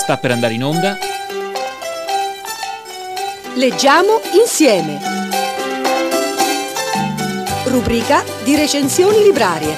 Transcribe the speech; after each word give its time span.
Sta 0.00 0.16
per 0.16 0.30
andare 0.30 0.54
in 0.54 0.64
onda. 0.64 0.96
Leggiamo 3.54 4.18
insieme. 4.32 4.98
Rubrica 7.66 8.24
di 8.42 8.56
recensioni 8.56 9.22
librarie. 9.22 9.76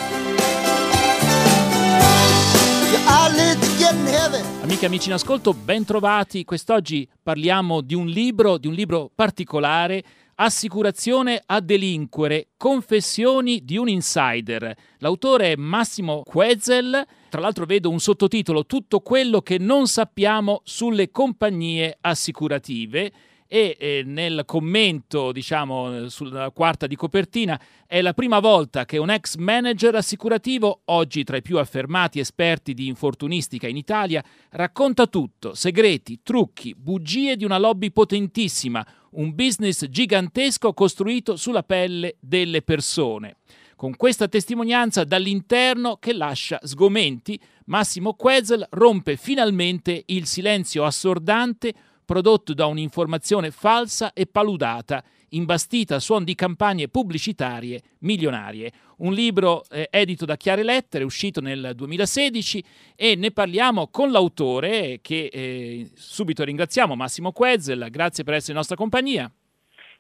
Amiche 4.63 4.85
e 4.85 4.87
amici 4.87 5.09
in 5.09 5.15
ascolto, 5.15 5.53
ben 5.55 5.85
trovati. 5.85 6.45
Quest'oggi 6.45 7.07
parliamo 7.21 7.81
di 7.81 7.97
un 7.97 8.07
libro, 8.07 8.59
di 8.59 8.69
un 8.69 8.75
libro 8.75 9.11
particolare, 9.13 10.05
Assicurazione 10.37 11.43
a 11.45 11.61
delinquere, 11.61 12.51
confessioni 12.57 13.65
di 13.65 13.77
un 13.77 13.89
insider. 13.89 14.75
L'autore 14.99 15.53
è 15.53 15.57
Massimo 15.57 16.23
Quezel. 16.25 17.05
Tra 17.33 17.41
l'altro 17.41 17.65
vedo 17.65 17.89
un 17.89 17.99
sottotitolo 17.99 18.67
Tutto 18.67 19.01
quello 19.01 19.41
che 19.41 19.57
non 19.57 19.87
sappiamo 19.87 20.61
sulle 20.65 21.11
compagnie 21.11 21.97
assicurative 21.99 23.11
e 23.47 23.75
eh, 23.79 24.03
nel 24.05 24.43
commento, 24.45 25.33
diciamo, 25.33 26.11
sulla 26.11 26.51
quarta 26.51 26.87
di 26.87 26.95
copertina, 26.95 27.59
è 27.87 28.03
la 28.03 28.13
prima 28.13 28.39
volta 28.39 28.85
che 28.85 28.99
un 28.99 29.09
ex 29.09 29.37
manager 29.37 29.95
assicurativo, 29.95 30.83
oggi 30.87 31.25
tra 31.25 31.39
i 31.39 31.43
più 31.43 31.57
affermati 31.57 32.19
esperti 32.19 32.75
di 32.75 32.87
infortunistica 32.87 33.67
in 33.67 33.79
Italia, 33.79 34.23
racconta 34.51 35.07
tutto, 35.07 35.55
segreti, 35.55 36.21
trucchi, 36.23 36.75
bugie 36.75 37.37
di 37.37 37.47
una 37.47 37.57
lobby 37.57 37.91
potentissima, 37.93 38.87
un 39.13 39.35
business 39.35 39.87
gigantesco 39.87 40.75
costruito 40.75 41.37
sulla 41.37 41.63
pelle 41.63 42.17
delle 42.21 42.61
persone. 42.61 43.37
Con 43.83 43.97
questa 43.97 44.29
testimonianza 44.29 45.03
dall'interno 45.03 45.97
che 45.97 46.13
lascia 46.13 46.61
sgomenti, 46.63 47.37
Massimo 47.65 48.15
Quezel 48.15 48.65
rompe 48.71 49.17
finalmente 49.17 50.05
il 50.07 50.27
silenzio 50.27 50.85
assordante 50.85 51.75
prodotto 52.05 52.55
da 52.55 52.67
un'informazione 52.67 53.51
falsa 53.51 54.13
e 54.13 54.27
paludata, 54.27 55.03
imbastita 55.31 55.97
a 55.97 55.99
suon 55.99 56.23
di 56.23 56.37
campagne 56.37 56.87
pubblicitarie 56.87 57.83
milionarie. 58.03 58.71
Un 58.99 59.15
libro 59.15 59.65
eh, 59.69 59.89
edito 59.91 60.25
da 60.27 60.37
Chiare 60.37 60.63
Lettere, 60.63 61.03
uscito 61.03 61.41
nel 61.41 61.73
2016 61.75 62.63
e 62.95 63.17
ne 63.17 63.33
parliamo 63.33 63.89
con 63.89 64.13
l'autore 64.13 65.01
che 65.03 65.25
eh, 65.25 65.91
subito 65.95 66.45
ringraziamo, 66.45 66.95
Massimo 66.95 67.33
Quezel, 67.33 67.89
grazie 67.91 68.23
per 68.23 68.35
essere 68.35 68.53
in 68.53 68.59
nostra 68.59 68.77
compagnia. 68.77 69.29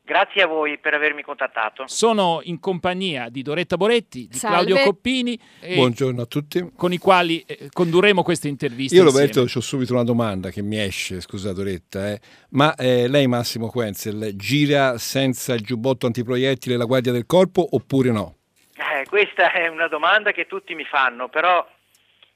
Grazie 0.05 0.43
a 0.43 0.47
voi 0.47 0.79
per 0.79 0.95
avermi 0.95 1.23
contattato. 1.23 1.85
Sono 1.87 2.41
in 2.43 2.59
compagnia 2.59 3.29
di 3.29 3.43
Doretta 3.43 3.77
Boretti, 3.77 4.27
di 4.27 4.37
Salve. 4.37 4.57
Claudio 4.57 4.85
Coppini. 4.85 5.39
Buongiorno 5.75 6.23
a 6.23 6.27
tutti. 6.27 6.73
Con 6.75 6.93
i 6.93 6.99
quali 6.99 7.41
eh, 7.47 7.69
condurremo 7.73 8.25
queste 8.25 8.49
interviste. 8.49 8.97
Io 8.97 9.05
Roberto 9.05 9.43
ho 9.43 9.61
subito 9.61 9.93
una 9.93 10.03
domanda 10.03 10.51
che 10.51 10.61
mi 10.61 10.81
esce, 10.81 11.21
scusa 11.21 11.53
Doretta. 11.53 12.11
Eh. 12.11 12.21
Ma 12.51 12.75
eh, 12.75 13.07
lei 13.07 13.29
Massimo 13.29 13.69
Quenzel 13.69 14.35
gira 14.35 14.99
senza 14.99 15.55
il 15.55 15.61
giubbotto 15.61 16.07
antiproiettile 16.07 16.77
la 16.77 16.85
guardia 16.85 17.13
del 17.13 17.25
corpo 17.25 17.65
oppure 17.71 18.11
no? 18.11 18.39
Eh, 18.75 19.07
questa 19.09 19.53
è 19.53 19.69
una 19.69 19.87
domanda 19.87 20.33
che 20.33 20.47
tutti 20.47 20.75
mi 20.75 20.85
fanno, 20.85 21.29
però 21.29 21.65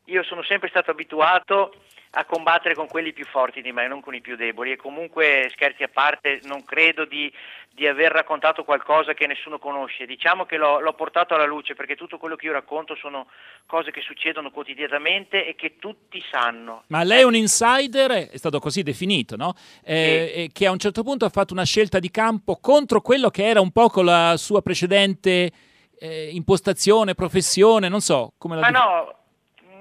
io 0.05 0.22
sono 0.22 0.44
sempre 0.44 0.69
stato 0.69 0.92
abituato 0.92 1.75
a 2.11 2.25
combattere 2.25 2.75
con 2.75 2.87
quelli 2.87 3.12
più 3.12 3.25
forti 3.27 3.61
di 3.61 3.73
me, 3.73 3.87
non 3.87 4.01
con 4.01 4.15
i 4.15 4.21
più 4.21 4.37
deboli 4.37 4.73
e 4.73 4.77
comunque 4.77 5.49
scherzi 5.53 5.83
a 5.83 5.89
parte 5.89 6.41
non 6.45 6.65
credo 6.65 7.05
di, 7.05 7.31
di 7.69 7.87
aver 7.87 8.11
raccontato 8.11 8.65
qualcosa 8.65 9.12
che 9.12 9.27
nessuno 9.27 9.59
conosce, 9.59 10.07
diciamo 10.07 10.47
che 10.47 10.57
l'ho, 10.57 10.81
l'ho, 10.81 10.95
portato 10.95 11.34
alla 11.34 11.45
luce 11.45 11.75
perché 11.75 11.95
tutto 11.95 12.17
quello 12.17 12.37
che 12.37 12.47
io 12.47 12.53
racconto 12.53 12.95
sono 12.95 13.27
cose 13.67 13.91
che 13.91 14.01
succedono 14.01 14.51
quotidianamente 14.51 15.47
e 15.47 15.55
che 15.55 15.77
tutti 15.79 16.23
sanno. 16.31 16.84
Ma 16.89 17.03
lei 17.03 17.21
è 17.21 17.25
un 17.25 17.34
insider, 17.34 18.31
è 18.31 18.37
stato 18.39 18.61
così 18.61 18.83
definito, 18.83 19.37
no? 19.37 19.55
Eh, 19.84 20.33
sì. 20.34 20.51
che 20.53 20.67
a 20.67 20.71
un 20.71 20.79
certo 20.79 21.03
punto 21.03 21.27
ha 21.27 21.31
fatto 21.31 21.53
una 21.53 21.65
scelta 21.65 21.99
di 21.99 22.11
campo 22.11 22.57
contro 22.57 23.03
quello 23.03 23.29
che 23.29 23.47
era 23.47 23.61
un 23.61 23.73
po' 23.73 23.91
con 23.91 24.07
la 24.07 24.37
sua 24.39 24.62
precedente 24.62 25.50
eh, 25.99 26.31
impostazione, 26.33 27.15
professione, 27.15 27.89
non 27.89 28.00
so 28.00 28.33
come 28.39 28.55
la 28.55 28.61
Ma 28.62 28.69
dif- 28.69 28.78
no, 28.78 29.16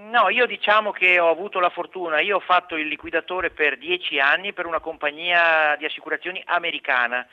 No, 0.07 0.29
io 0.29 0.45
diciamo 0.45 0.91
che 0.91 1.17
ho 1.19 1.29
avuto 1.29 1.59
la 1.59 1.71
fortuna, 1.71 2.19
io 2.19 2.35
ho 2.35 2.39
fatto 2.39 2.75
il 2.75 2.88
liquidatore 2.88 3.49
per 3.49 3.75
dieci 3.77 4.19
anni 4.19 4.53
per 4.53 4.67
una 4.67 4.79
compagnia 4.79 5.75
di 5.77 5.85
assicurazioni 5.85 6.43
americana 6.45 7.25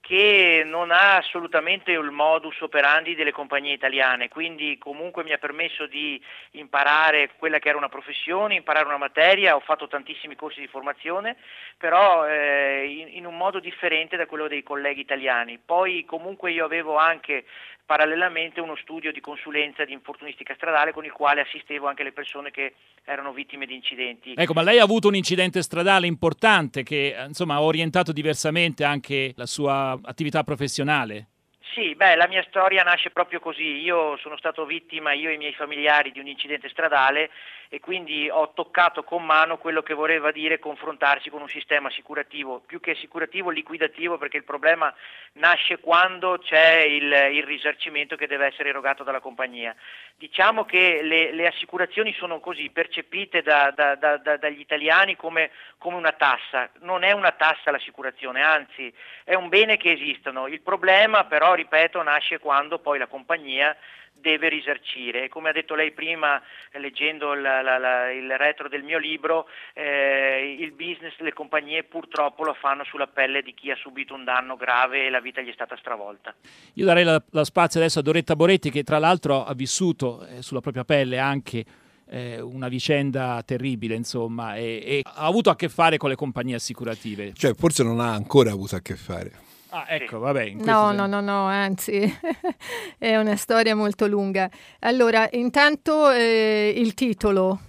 che 0.00 0.62
non 0.64 0.90
ha 0.90 1.16
assolutamente 1.16 1.92
il 1.92 2.10
modus 2.10 2.60
operandi 2.60 3.14
delle 3.14 3.32
compagnie 3.32 3.72
italiane, 3.72 4.28
quindi 4.28 4.76
comunque 4.78 5.22
mi 5.22 5.32
ha 5.32 5.38
permesso 5.38 5.86
di 5.86 6.22
imparare 6.52 7.30
quella 7.36 7.58
che 7.58 7.68
era 7.68 7.78
una 7.78 7.88
professione, 7.88 8.54
imparare 8.54 8.86
una 8.86 8.98
materia, 8.98 9.54
ho 9.56 9.60
fatto 9.60 9.86
tantissimi 9.86 10.34
corsi 10.34 10.60
di 10.60 10.66
formazione, 10.66 11.36
però 11.78 12.26
eh, 12.26 12.86
in, 12.86 13.16
in, 13.16 13.26
un 13.26 13.36
modo 13.36 13.60
differente 13.60 14.16
da 14.16 14.26
quello 14.26 14.46
dei 14.46 14.62
colleghi 14.62 15.00
italiani. 15.00 15.58
Poi 15.58 16.04
comunque 16.04 16.52
io 16.52 16.66
avevo 16.66 16.96
anche 16.96 17.44
parallelamente 17.86 18.60
uno 18.60 18.76
studio 18.76 19.12
di 19.12 19.20
consulenza 19.20 19.84
di 19.84 19.92
infortunistica 19.92 20.54
stradale 20.54 20.92
con 20.92 21.04
il 21.04 21.12
quale 21.12 21.42
assistevo 21.42 21.86
anche 21.86 22.02
le 22.02 22.12
persone 22.12 22.50
che 22.50 22.74
erano 23.04 23.32
vittime 23.32 23.66
di 23.66 23.74
incidenti. 23.74 24.34
Ecco, 24.36 24.54
ma 24.54 24.62
lei 24.62 24.78
ha 24.78 24.84
avuto 24.84 25.08
un 25.08 25.16
incidente 25.16 25.62
stradale 25.62 26.06
importante 26.06 26.82
che 26.82 27.14
insomma 27.26 27.54
ha 27.54 27.62
orientato 27.62 28.12
diversamente 28.12 28.84
anche 28.84 29.32
la 29.36 29.46
sua 29.46 29.98
attività 30.02 30.42
professionale? 30.42 31.28
Sì, 31.74 31.96
beh, 31.96 32.14
la 32.14 32.28
mia 32.28 32.44
storia 32.48 32.84
nasce 32.84 33.10
proprio 33.10 33.40
così. 33.40 33.80
Io 33.82 34.16
sono 34.18 34.36
stato 34.36 34.64
vittima, 34.64 35.12
io 35.12 35.28
e 35.28 35.32
i 35.32 35.36
miei 35.36 35.54
familiari, 35.54 36.12
di 36.12 36.20
un 36.20 36.28
incidente 36.28 36.68
stradale 36.68 37.30
e 37.68 37.80
quindi 37.80 38.28
ho 38.30 38.52
toccato 38.52 39.02
con 39.02 39.24
mano 39.24 39.58
quello 39.58 39.82
che 39.82 39.92
voleva 39.92 40.30
dire 40.30 40.60
confrontarsi 40.60 41.30
con 41.30 41.42
un 41.42 41.48
sistema 41.48 41.88
assicurativo, 41.88 42.60
più 42.64 42.78
che 42.78 42.92
assicurativo, 42.92 43.50
liquidativo, 43.50 44.18
perché 44.18 44.36
il 44.36 44.44
problema 44.44 44.94
nasce 45.32 45.80
quando 45.80 46.38
c'è 46.38 46.82
il, 46.82 47.10
il 47.32 47.42
risarcimento 47.42 48.14
che 48.14 48.28
deve 48.28 48.46
essere 48.46 48.68
erogato 48.68 49.02
dalla 49.02 49.18
compagnia. 49.18 49.74
Diciamo 50.16 50.64
che 50.64 51.00
le, 51.02 51.32
le 51.32 51.46
assicurazioni 51.46 52.14
sono 52.14 52.38
così 52.38 52.70
percepite 52.70 53.42
da, 53.42 53.72
da, 53.74 53.96
da, 53.96 54.16
dagli 54.16 54.60
italiani 54.60 55.16
come, 55.16 55.50
come 55.76 55.96
una 55.96 56.12
tassa. 56.12 56.70
Non 56.80 57.02
è 57.02 57.12
una 57.12 57.32
tassa 57.32 57.70
l'assicurazione, 57.70 58.40
anzi 58.40 58.92
è 59.24 59.34
un 59.34 59.48
bene 59.48 59.76
che 59.76 59.90
esistono. 59.90 60.46
Il 60.46 60.62
problema 60.62 61.24
però, 61.24 61.54
ripeto, 61.54 62.00
nasce 62.02 62.38
quando 62.38 62.78
poi 62.78 62.98
la 62.98 63.08
compagnia 63.08 63.76
deve 64.24 64.48
risarcire. 64.48 65.28
Come 65.28 65.50
ha 65.50 65.52
detto 65.52 65.74
lei 65.74 65.92
prima, 65.92 66.40
eh, 66.72 66.78
leggendo 66.78 67.34
la, 67.34 67.60
la, 67.60 67.76
la, 67.76 68.10
il 68.10 68.34
retro 68.38 68.70
del 68.70 68.82
mio 68.82 68.98
libro, 68.98 69.46
eh, 69.74 70.56
il 70.58 70.72
business, 70.72 71.12
le 71.18 71.34
compagnie 71.34 71.84
purtroppo 71.84 72.42
lo 72.42 72.54
fanno 72.54 72.84
sulla 72.84 73.06
pelle 73.06 73.42
di 73.42 73.52
chi 73.52 73.70
ha 73.70 73.76
subito 73.76 74.14
un 74.14 74.24
danno 74.24 74.56
grave 74.56 75.06
e 75.06 75.10
la 75.10 75.20
vita 75.20 75.42
gli 75.42 75.50
è 75.50 75.52
stata 75.52 75.76
stravolta. 75.76 76.34
Io 76.74 76.86
darei 76.86 77.04
la, 77.04 77.44
spazio 77.44 77.78
adesso 77.78 77.98
a 77.98 78.02
Doretta 78.02 78.34
Boretti 78.34 78.70
che 78.70 78.82
tra 78.82 78.98
l'altro 78.98 79.44
ha 79.44 79.52
vissuto 79.52 80.26
eh, 80.26 80.40
sulla 80.40 80.60
propria 80.60 80.84
pelle 80.84 81.18
anche 81.18 81.64
eh, 82.06 82.40
una 82.40 82.68
vicenda 82.68 83.42
terribile, 83.44 83.94
insomma, 83.94 84.56
e, 84.56 84.82
e, 84.86 85.00
ha 85.04 85.26
avuto 85.26 85.50
a 85.50 85.56
che 85.56 85.68
fare 85.68 85.98
con 85.98 86.08
le 86.08 86.16
compagnie 86.16 86.54
assicurative. 86.54 87.34
Cioè, 87.34 87.52
forse 87.54 87.82
non 87.82 88.00
ha 88.00 88.14
ancora 88.14 88.50
avuto 88.50 88.76
a 88.76 88.80
che 88.80 88.96
fare. 88.96 89.43
Ah, 89.76 89.86
ecco, 89.88 90.20
vabbè. 90.20 90.50
No, 90.50 90.92
no, 90.92 91.06
no, 91.08 91.20
no, 91.20 91.46
anzi, 91.46 91.98
è 92.96 93.16
una 93.16 93.34
storia 93.34 93.74
molto 93.74 94.06
lunga. 94.06 94.48
Allora, 94.78 95.26
intanto 95.32 96.12
eh, 96.12 96.72
il 96.76 96.94
titolo. 96.94 97.62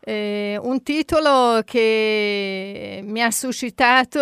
Eh, 0.00 0.58
un 0.58 0.82
titolo 0.82 1.60
che 1.66 3.02
mi 3.04 3.22
ha 3.22 3.30
suscitato, 3.30 4.20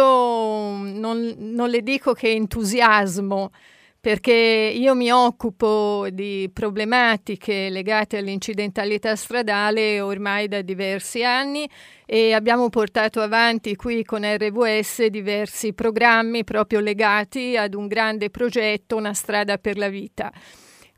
non, 0.82 1.37
non 1.38 1.71
le 1.71 1.82
dico 1.82 2.12
che 2.12 2.32
entusiasmo, 2.32 3.53
perché 4.01 4.33
io 4.33 4.95
mi 4.95 5.11
occupo 5.11 6.07
di 6.11 6.49
problematiche 6.53 7.69
legate 7.69 8.19
all'incidentalità 8.19 9.17
stradale 9.17 10.01
ormai 10.01 10.47
da 10.47 10.63
diversi 10.63 11.25
anni 11.25 11.69
e 12.07 12.33
abbiamo 12.33 12.69
portato 12.69 13.21
avanti 13.21 13.75
qui 13.75 14.05
con 14.05 14.23
RVS 14.25 15.06
diversi 15.06 15.73
programmi 15.73 16.45
proprio 16.45 16.79
legati 16.81 17.56
ad 17.56 17.75
un 17.75 17.89
grande 17.89 18.31
progetto, 18.31 18.97
una 18.97 19.15
strada 19.15 19.59
per 19.59 19.77
la 19.77 19.89
vita. 19.89 20.33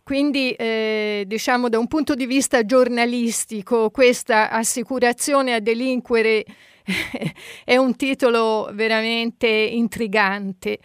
Quindi, 0.03 0.51
eh, 0.53 1.25
diciamo, 1.27 1.69
da 1.69 1.79
un 1.79 1.87
punto 1.87 2.15
di 2.15 2.27
vista 2.27 2.65
giornalistico, 2.65 3.91
questa 3.91 4.51
assicurazione 4.51 5.55
a 5.55 5.61
delinquere 5.61 6.45
è 7.65 7.77
un 7.77 7.95
titolo 7.97 8.71
veramente 8.73 9.47
intrigante. 9.47 10.79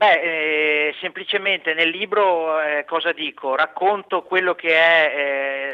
Beh, 0.00 0.88
eh, 0.88 0.94
semplicemente 0.98 1.74
nel 1.74 1.90
libro 1.90 2.58
eh, 2.62 2.86
cosa 2.86 3.12
dico? 3.12 3.54
Racconto 3.54 4.22
quello 4.22 4.54
che 4.54 4.70
è 4.70 5.12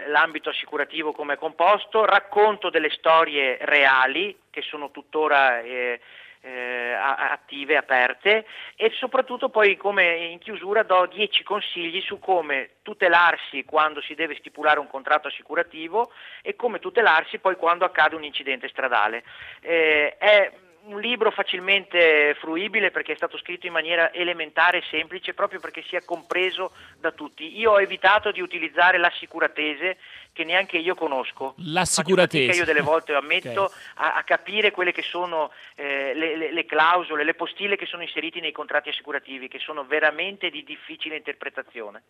eh, 0.05 0.11
l'ambito 0.11 0.49
assicurativo 0.49 1.13
come 1.13 1.35
è 1.35 1.39
composto, 1.39 2.05
racconto 2.05 2.69
delle 2.69 2.91
storie 2.91 3.57
reali 3.61 4.37
che 4.51 4.63
sono 4.63 4.91
tuttora 4.91 5.61
eh, 5.61 6.01
eh, 6.41 6.93
attive, 6.93 7.77
aperte 7.77 8.47
e 8.75 8.91
soprattutto 8.97 9.49
poi 9.49 9.77
come 9.77 10.17
in 10.17 10.41
chiusura 10.41 10.83
do 10.83 11.07
10 11.07 11.45
consigli 11.45 12.01
su 12.01 12.19
come 12.19 12.71
tutelarsi 12.83 13.65
quando 13.65 14.01
si 14.01 14.17
deve 14.17 14.35
stipulare 14.35 14.81
un 14.81 14.89
contratto 14.89 15.29
assicurativo 15.29 16.11
e 16.43 16.57
come 16.57 16.81
tutelarsi 16.81 17.39
poi 17.39 17.55
quando 17.55 17.85
accade 17.85 18.17
un 18.17 18.25
incidente 18.25 18.67
stradale. 18.67 19.23
Eh, 19.61 20.17
è 20.19 20.51
un 20.87 21.01
libro 21.01 21.31
facilmente 21.31 22.37
fruibile 22.39 22.91
perché 22.91 23.13
è 23.13 23.17
stato 23.17 23.39
scritto 23.39 23.67
in 23.67 23.73
maniera 23.73 24.13
elementare 24.13 24.79
e 24.79 24.85
semplice 24.91 25.35
proprio 25.35 25.61
perché 25.61 25.83
sia 25.89 26.03
compreso 26.05 26.73
da 27.01 27.13
tutti. 27.13 27.59
Io 27.59 27.73
ho 27.73 27.81
evitato 27.81 28.31
di 28.31 28.41
utilizzare 28.41 28.99
l'assicuratese 28.99 29.99
che 30.33 30.45
neanche 30.45 30.77
io 30.77 30.95
conosco. 30.95 31.55
L'assicuratese. 31.59 32.59
Io 32.59 32.65
delle 32.65 32.83
volte 32.83 33.15
ammetto 33.15 33.65
okay. 33.65 33.79
a, 33.95 34.15
a, 34.17 34.23
capire 34.23 34.71
quelle 34.71 34.93
che 34.93 35.03
sono 35.03 35.51
eh, 35.75 36.15
le, 36.15 36.37
le, 36.37 36.53
le, 36.53 36.65
clausole, 36.67 37.25
le 37.25 37.35
postille 37.35 37.77
che 37.77 37.87
sono 37.87 38.03
inserite 38.03 38.41
nei 38.41 38.53
contratti 38.53 38.89
assicurativi 38.91 39.49
che 39.49 39.59
sono 39.59 39.85
veramente 39.85 40.51
di 40.51 40.63
difficile 40.63 41.17
interpretazione. 41.17 42.03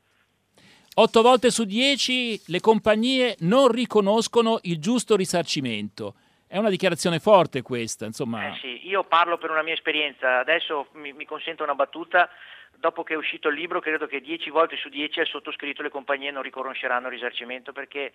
Otto 0.98 1.22
volte 1.22 1.50
su 1.50 1.64
dieci 1.64 2.40
le 2.46 2.60
compagnie 2.60 3.36
non 3.40 3.68
riconoscono 3.68 4.58
il 4.62 4.78
giusto 4.78 5.14
risarcimento. 5.14 6.14
È 6.56 6.58
una 6.58 6.70
dichiarazione 6.70 7.18
forte 7.18 7.60
questa, 7.60 8.06
insomma. 8.06 8.46
Eh 8.46 8.58
sì, 8.62 8.88
io 8.88 9.04
parlo 9.04 9.36
per 9.36 9.50
una 9.50 9.60
mia 9.60 9.74
esperienza, 9.74 10.38
adesso 10.38 10.86
mi, 10.92 11.12
mi 11.12 11.26
consento 11.26 11.62
una 11.62 11.74
battuta, 11.74 12.30
dopo 12.78 13.02
che 13.02 13.12
è 13.12 13.16
uscito 13.18 13.48
il 13.48 13.56
libro 13.56 13.78
credo 13.78 14.06
che 14.06 14.22
10 14.22 14.48
volte 14.48 14.78
su 14.78 14.88
10 14.88 15.20
al 15.20 15.26
sottoscritto 15.26 15.82
le 15.82 15.90
compagnie 15.90 16.30
non 16.30 16.40
riconosceranno 16.40 17.08
il 17.08 17.12
risarcimento 17.12 17.72
perché 17.72 18.12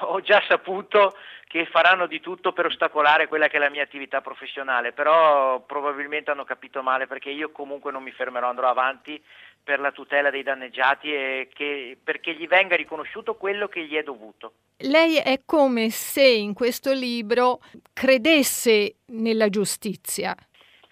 ho 0.00 0.20
già 0.20 0.42
saputo 0.46 1.16
che 1.46 1.64
faranno 1.64 2.06
di 2.06 2.20
tutto 2.20 2.52
per 2.52 2.66
ostacolare 2.66 3.28
quella 3.28 3.48
che 3.48 3.56
è 3.56 3.60
la 3.60 3.70
mia 3.70 3.82
attività 3.82 4.20
professionale, 4.20 4.92
però 4.92 5.60
probabilmente 5.60 6.30
hanno 6.30 6.44
capito 6.44 6.82
male 6.82 7.06
perché 7.06 7.30
io 7.30 7.50
comunque 7.50 7.92
non 7.92 8.02
mi 8.02 8.12
fermerò, 8.12 8.50
andrò 8.50 8.68
avanti 8.68 9.18
per 9.62 9.80
la 9.80 9.92
tutela 9.92 10.30
dei 10.30 10.42
danneggiati 10.42 11.12
e 11.12 11.48
che, 11.52 11.96
perché 12.02 12.34
gli 12.34 12.46
venga 12.46 12.76
riconosciuto 12.76 13.36
quello 13.36 13.68
che 13.68 13.84
gli 13.84 13.94
è 13.94 14.02
dovuto. 14.02 14.54
Lei 14.78 15.16
è 15.16 15.42
come 15.44 15.90
se 15.90 16.26
in 16.26 16.54
questo 16.54 16.92
libro 16.92 17.60
credesse 17.92 18.96
nella 19.06 19.48
giustizia. 19.48 20.34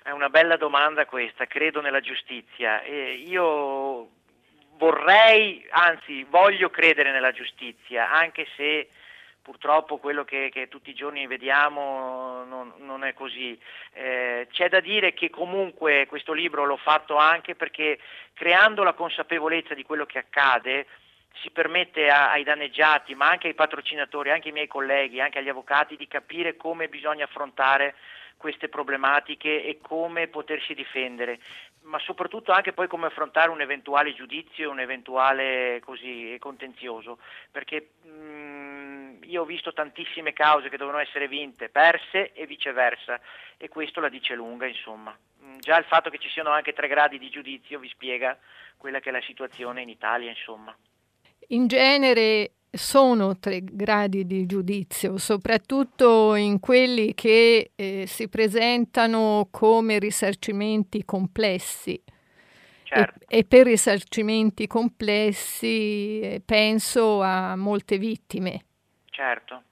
È 0.02 0.10
una 0.10 0.28
bella 0.28 0.56
domanda 0.56 1.06
questa, 1.06 1.46
credo 1.46 1.80
nella 1.80 2.00
giustizia. 2.00 2.82
E 2.82 3.12
io 3.26 4.08
vorrei, 4.76 5.66
anzi 5.70 6.24
voglio 6.24 6.70
credere 6.70 7.12
nella 7.12 7.32
giustizia, 7.32 8.10
anche 8.10 8.46
se 8.56 8.88
purtroppo 9.48 9.96
quello 9.96 10.24
che, 10.24 10.50
che, 10.52 10.68
tutti 10.68 10.90
i 10.90 10.94
giorni 10.94 11.26
vediamo 11.26 12.44
non, 12.44 12.74
non 12.80 13.02
è 13.02 13.14
così. 13.14 13.58
Eh, 13.94 14.46
c'è 14.50 14.68
da 14.68 14.80
dire 14.80 15.14
che 15.14 15.30
comunque 15.30 16.04
questo 16.06 16.34
libro 16.34 16.66
l'ho 16.66 16.76
fatto 16.76 17.16
anche 17.16 17.54
perché 17.54 17.98
creando 18.34 18.82
la 18.82 18.92
consapevolezza 18.92 19.72
di 19.72 19.84
quello 19.84 20.04
che 20.04 20.18
accade 20.18 20.86
si 21.40 21.48
permette 21.48 22.10
a, 22.10 22.30
ai 22.30 22.44
danneggiati, 22.44 23.14
ma 23.14 23.30
anche 23.30 23.46
ai 23.46 23.54
patrocinatori, 23.54 24.30
anche 24.30 24.48
ai 24.48 24.54
miei 24.54 24.66
colleghi, 24.66 25.18
anche 25.18 25.38
agli 25.38 25.48
avvocati 25.48 25.96
di 25.96 26.06
capire 26.06 26.54
come 26.56 26.88
bisogna 26.88 27.24
affrontare 27.24 27.94
queste 28.36 28.68
problematiche 28.68 29.64
e 29.64 29.78
come 29.80 30.28
potersi 30.28 30.74
difendere, 30.74 31.40
ma 31.82 31.98
soprattutto 31.98 32.52
anche 32.52 32.72
poi 32.72 32.86
come 32.86 33.06
affrontare 33.06 33.50
un 33.50 33.60
eventuale 33.60 34.14
giudizio, 34.14 34.70
un 34.70 34.80
eventuale 34.80 35.80
così, 35.84 36.36
contenzioso, 36.38 37.18
perché 37.50 37.90
mh, 38.02 38.08
mm, 38.10 38.67
io 39.24 39.42
ho 39.42 39.44
visto 39.44 39.72
tantissime 39.72 40.32
cause 40.32 40.68
che 40.68 40.76
dovevano 40.76 41.02
essere 41.02 41.28
vinte, 41.28 41.68
perse 41.68 42.32
e 42.32 42.46
viceversa 42.46 43.20
e 43.56 43.68
questo 43.68 44.00
la 44.00 44.08
dice 44.08 44.34
lunga 44.34 44.66
insomma. 44.66 45.16
Mm, 45.42 45.58
già 45.58 45.78
il 45.78 45.84
fatto 45.84 46.10
che 46.10 46.18
ci 46.18 46.28
siano 46.28 46.50
anche 46.50 46.72
tre 46.72 46.88
gradi 46.88 47.18
di 47.18 47.30
giudizio 47.30 47.78
vi 47.78 47.88
spiega 47.88 48.38
quella 48.76 49.00
che 49.00 49.08
è 49.08 49.12
la 49.12 49.22
situazione 49.22 49.82
in 49.82 49.88
Italia 49.88 50.30
insomma. 50.30 50.76
In 51.48 51.66
genere 51.66 52.52
sono 52.70 53.38
tre 53.38 53.60
gradi 53.62 54.26
di 54.26 54.46
giudizio, 54.46 55.16
soprattutto 55.16 56.34
in 56.34 56.60
quelli 56.60 57.14
che 57.14 57.72
eh, 57.74 58.04
si 58.06 58.28
presentano 58.28 59.48
come 59.50 59.98
risarcimenti 59.98 61.04
complessi. 61.04 62.00
Certo. 62.84 63.20
E, 63.28 63.38
e, 63.38 63.44
per 63.44 63.66
risarcimenti 63.66 64.66
complessi 64.66 66.20
eh, 66.20 66.42
penso 66.44 67.20
a 67.22 67.54
molte 67.56 67.98
vittime. 67.98 68.64
Certo. 69.18 69.64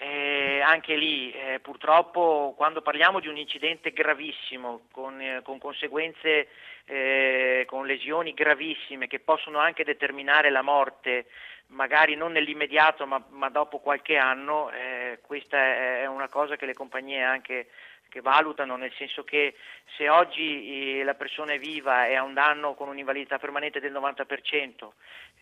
Eh, 0.00 0.60
anche 0.60 0.96
lì 0.96 1.30
eh, 1.30 1.60
purtroppo 1.60 2.54
quando 2.56 2.82
parliamo 2.82 3.20
di 3.20 3.28
un 3.28 3.36
incidente 3.36 3.92
gravissimo 3.92 4.88
con, 4.90 5.20
eh, 5.20 5.42
con 5.44 5.60
conseguenze, 5.60 6.48
eh, 6.86 7.64
con 7.68 7.86
lesioni 7.86 8.34
gravissime 8.34 9.06
che 9.06 9.20
possono 9.20 9.58
anche 9.60 9.84
determinare 9.84 10.50
la 10.50 10.62
morte, 10.62 11.26
magari 11.68 12.16
non 12.16 12.32
nell'immediato 12.32 13.06
ma, 13.06 13.24
ma 13.28 13.48
dopo 13.48 13.78
qualche 13.78 14.16
anno, 14.16 14.72
eh, 14.72 15.20
questa 15.22 15.56
è 15.56 16.06
una 16.06 16.28
cosa 16.28 16.56
che 16.56 16.66
le 16.66 16.74
compagnie 16.74 17.22
anche 17.22 17.68
che 18.08 18.20
valutano, 18.20 18.76
nel 18.76 18.92
senso 18.96 19.24
che 19.24 19.54
se 19.96 20.08
oggi 20.08 20.98
eh, 20.98 21.04
la 21.04 21.14
persona 21.14 21.52
è 21.52 21.58
viva 21.58 22.06
e 22.06 22.14
ha 22.14 22.22
un 22.22 22.34
danno 22.34 22.74
con 22.74 22.88
un'invalidità 22.88 23.38
permanente 23.38 23.80
del 23.80 23.92
90%, 23.92 24.90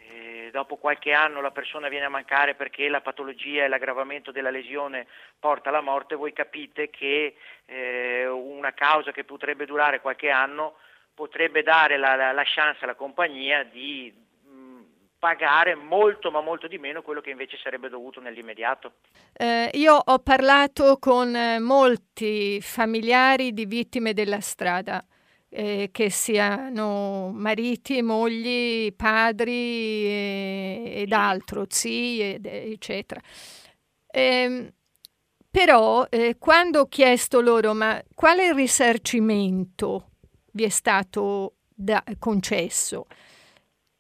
eh, 0.09 0.51
dopo 0.53 0.77
qualche 0.77 1.13
anno 1.13 1.41
la 1.41 1.51
persona 1.51 1.89
viene 1.89 2.07
a 2.07 2.11
mancare 2.11 2.55
perché 2.55 2.89
la 2.89 3.01
patologia 3.01 3.65
e 3.65 3.69
l'aggravamento 3.69 4.31
della 4.31 4.51
lesione 4.51 5.07
porta 5.39 5.69
alla 5.69 5.81
morte, 5.81 6.15
voi 6.15 6.33
capite 6.33 6.91
che 6.91 7.37
eh, 7.65 8.27
una 8.27 8.73
causa 8.73 9.13
che 9.13 9.25
potrebbe 9.25 9.67
durare 9.67 10.01
qualche 10.01 10.31
anno 10.31 10.77
potrebbe 11.15 11.63
dare 11.63 11.97
la, 11.97 12.15
la, 12.15 12.33
la 12.33 12.45
chance 12.45 12.85
alla 12.85 12.95
compagnia 12.95 13.65
di 13.65 14.13
pagare 15.27 15.75
molto 15.75 16.31
ma 16.31 16.41
molto 16.41 16.69
di 16.69 16.79
meno 16.79 17.03
quello 17.03 17.21
che 17.21 17.31
invece 17.31 17.59
sarebbe 17.61 17.89
dovuto 17.89 18.21
nell'immediato. 18.21 18.93
Eh, 19.33 19.71
io 19.73 19.97
ho 19.97 20.19
parlato 20.21 20.99
con 21.01 21.35
eh, 21.35 21.59
molti 21.59 22.61
familiari 22.61 23.53
di 23.53 23.67
vittime 23.67 24.13
della 24.13 24.39
strada, 24.39 25.05
eh, 25.49 25.89
che 25.91 26.11
siano 26.11 27.33
mariti, 27.35 28.03
mogli, 28.03 28.95
padri 28.95 30.07
eh, 30.07 30.93
ed 30.99 31.13
altro, 31.13 31.65
zii, 31.69 32.39
eccetera. 32.41 33.21
Eh, 34.07 34.73
però 35.51 36.07
eh, 36.09 36.37
quando 36.39 36.83
ho 36.83 36.87
chiesto 36.87 37.41
loro 37.41 37.75
ma 37.75 38.01
quale 38.15 38.53
risarcimento 38.53 40.11
vi 40.53 40.63
è 40.63 40.69
stato 40.69 41.55
da, 41.75 42.05
concesso, 42.21 43.07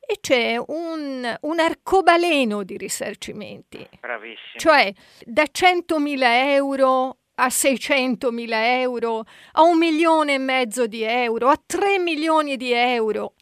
e 0.06 0.18
c'è 0.20 0.56
un, 0.56 1.36
un, 1.40 1.58
arcobaleno 1.58 2.62
di 2.62 2.76
risarcimenti. 2.76 3.86
Bravissimo. 4.00 4.56
Cioè 4.56 4.92
da 5.24 5.42
100.000 5.42 6.18
euro 6.22 7.18
a 7.38 7.48
600.000 7.48 8.48
euro, 8.52 9.24
a 9.52 9.62
un 9.62 9.76
milione 9.76 10.34
e 10.34 10.38
mezzo 10.38 10.86
di 10.86 11.02
euro, 11.02 11.48
a 11.48 11.60
3 11.64 11.98
milioni 11.98 12.56
di 12.56 12.72
euro. 12.72 13.34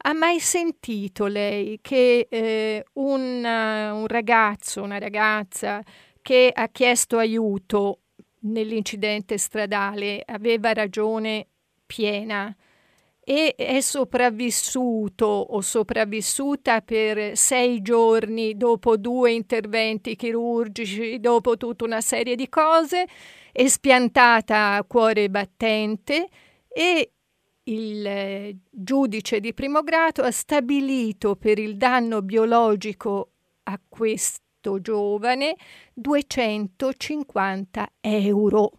Ha 0.00 0.12
mai 0.12 0.38
sentito 0.38 1.26
lei 1.26 1.78
che 1.80 2.26
eh, 2.28 2.84
un, 2.94 3.44
un 3.44 4.06
ragazzo, 4.06 4.82
una 4.82 4.98
ragazza 4.98 5.82
che 6.20 6.50
ha 6.54 6.68
chiesto 6.68 7.18
aiuto 7.18 8.00
nell'incidente 8.40 9.38
stradale 9.38 10.22
aveva 10.24 10.72
ragione 10.72 11.46
piena? 11.86 12.54
E 13.30 13.54
è 13.54 13.82
sopravvissuto 13.82 15.26
o 15.26 15.60
sopravvissuta 15.60 16.80
per 16.80 17.36
sei 17.36 17.82
giorni 17.82 18.56
dopo 18.56 18.96
due 18.96 19.32
interventi 19.32 20.16
chirurgici, 20.16 21.20
dopo 21.20 21.58
tutta 21.58 21.84
una 21.84 22.00
serie 22.00 22.36
di 22.36 22.48
cose, 22.48 23.06
è 23.52 23.68
spiantata 23.68 24.76
a 24.76 24.84
cuore 24.84 25.28
battente 25.28 26.26
e 26.68 27.12
il 27.64 28.06
eh, 28.06 28.56
giudice 28.70 29.40
di 29.40 29.52
primo 29.52 29.82
grado 29.82 30.22
ha 30.22 30.30
stabilito 30.30 31.36
per 31.36 31.58
il 31.58 31.76
danno 31.76 32.22
biologico 32.22 33.32
a 33.64 33.78
questo 33.86 34.80
giovane 34.80 35.54
250 35.92 37.92
euro. 38.00 38.72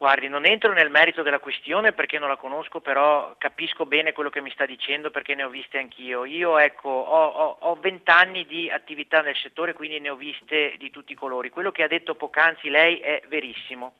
Guardi, 0.00 0.28
non 0.28 0.46
entro 0.46 0.72
nel 0.72 0.88
merito 0.88 1.20
della 1.20 1.40
questione 1.40 1.92
perché 1.92 2.18
non 2.18 2.30
la 2.30 2.38
conosco, 2.38 2.80
però 2.80 3.34
capisco 3.36 3.84
bene 3.84 4.14
quello 4.14 4.30
che 4.30 4.40
mi 4.40 4.50
sta 4.50 4.64
dicendo 4.64 5.10
perché 5.10 5.34
ne 5.34 5.42
ho 5.42 5.50
viste 5.50 5.76
anch'io. 5.76 6.24
Io 6.24 6.56
ecco, 6.56 6.88
ho 6.88 7.74
vent'anni 7.74 8.46
di 8.46 8.70
attività 8.70 9.20
nel 9.20 9.36
settore, 9.36 9.74
quindi 9.74 10.00
ne 10.00 10.08
ho 10.08 10.16
viste 10.16 10.76
di 10.78 10.88
tutti 10.88 11.12
i 11.12 11.14
colori. 11.14 11.50
Quello 11.50 11.70
che 11.70 11.82
ha 11.82 11.86
detto 11.86 12.14
poc'anzi 12.14 12.70
lei 12.70 12.96
è 12.96 13.20
verissimo. 13.28 13.96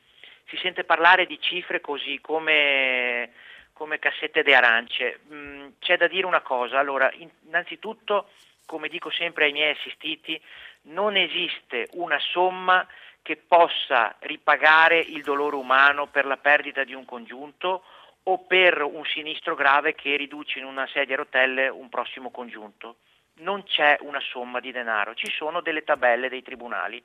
Si 0.47 0.57
sente 0.57 0.85
parlare 0.85 1.27
di 1.27 1.39
cifre 1.39 1.83
così 1.83 2.19
come, 2.23 3.33
come 3.75 3.99
cassette 3.99 4.43
di 4.43 4.55
arance. 4.55 5.21
Mm, 5.31 5.69
c'è 5.81 5.99
da 5.99 6.09
dire 6.09 6.25
una 6.25 6.41
cosa, 6.41 6.79
allora, 6.79 7.13
innanzitutto, 7.43 8.31
come 8.65 8.89
dico 8.89 9.11
sempre 9.11 9.45
ai 9.45 9.53
miei 9.53 9.73
assistiti, 9.73 10.41
non 10.85 11.15
esiste 11.15 11.89
una 11.93 12.19
somma 12.19 12.89
che 13.23 13.37
possa 13.37 14.17
ripagare 14.21 14.99
il 14.99 15.23
dolore 15.23 15.57
umano 15.57 16.07
per 16.07 16.25
la 16.27 16.37
perdita 16.37 16.85
di 16.85 16.95
un 16.95 17.05
congiunto 17.05 17.85
o 18.25 18.39
per 18.45 18.83
un 18.83 19.05
sinistro 19.05 19.55
grave 19.55 19.95
che 19.95 20.17
riduce 20.17 20.59
in 20.59 20.65
una 20.65 20.87
sedia 20.87 21.15
a 21.15 21.19
rotelle 21.19 21.69
un 21.69 21.89
prossimo 21.89 22.31
congiunto. 22.31 22.97
Non 23.35 23.65
c'è 23.65 23.99
una 24.01 24.21
somma 24.21 24.61
di 24.61 24.73
denaro, 24.73 25.15
ci 25.15 25.31
sono 25.31 25.61
delle 25.61 25.85
tabelle 25.85 26.29
dei 26.29 26.43
tribunali 26.43 27.03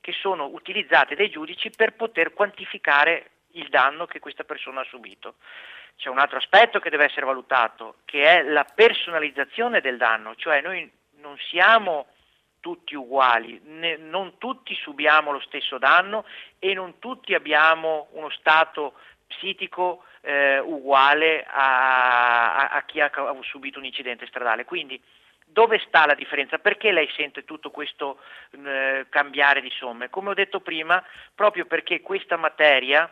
che 0.00 0.12
sono 0.12 0.46
utilizzate 0.46 1.16
dai 1.16 1.30
giudici 1.30 1.70
per 1.70 1.94
poter 1.94 2.32
quantificare 2.32 3.30
il 3.52 3.68
danno 3.68 4.06
che 4.06 4.20
questa 4.20 4.44
persona 4.44 4.82
ha 4.82 4.84
subito. 4.84 5.34
C'è 5.96 6.08
un 6.08 6.18
altro 6.18 6.38
aspetto 6.38 6.78
che 6.78 6.90
deve 6.90 7.06
essere 7.06 7.26
valutato, 7.26 7.96
che 8.04 8.22
è 8.22 8.42
la 8.42 8.64
personalizzazione 8.64 9.80
del 9.80 9.96
danno, 9.96 10.36
cioè 10.36 10.60
noi 10.60 10.88
non 11.20 11.36
siamo 11.38 12.06
tutti 12.66 12.96
uguali, 12.96 13.60
ne, 13.62 13.96
non 13.96 14.38
tutti 14.38 14.74
subiamo 14.74 15.30
lo 15.30 15.38
stesso 15.38 15.78
danno 15.78 16.24
e 16.58 16.74
non 16.74 16.98
tutti 16.98 17.32
abbiamo 17.32 18.08
uno 18.14 18.28
stato 18.30 18.94
psichico 19.24 20.02
eh, 20.22 20.58
uguale 20.58 21.46
a, 21.48 22.70
a, 22.70 22.82
chi 22.82 23.00
ha 23.00 23.08
subito 23.42 23.78
un 23.78 23.84
incidente 23.84 24.26
stradale. 24.26 24.64
Quindi 24.64 25.00
dove 25.44 25.80
sta 25.86 26.06
la 26.06 26.14
differenza? 26.14 26.58
Perché 26.58 26.90
lei 26.90 27.08
sente 27.14 27.44
tutto 27.44 27.70
questo 27.70 28.18
eh, 28.50 29.06
cambiare 29.10 29.60
di 29.60 29.70
somme? 29.70 30.10
Come 30.10 30.30
ho 30.30 30.34
detto 30.34 30.58
prima, 30.58 31.00
proprio 31.36 31.66
perché 31.66 32.00
questa 32.00 32.36
materia 32.36 33.08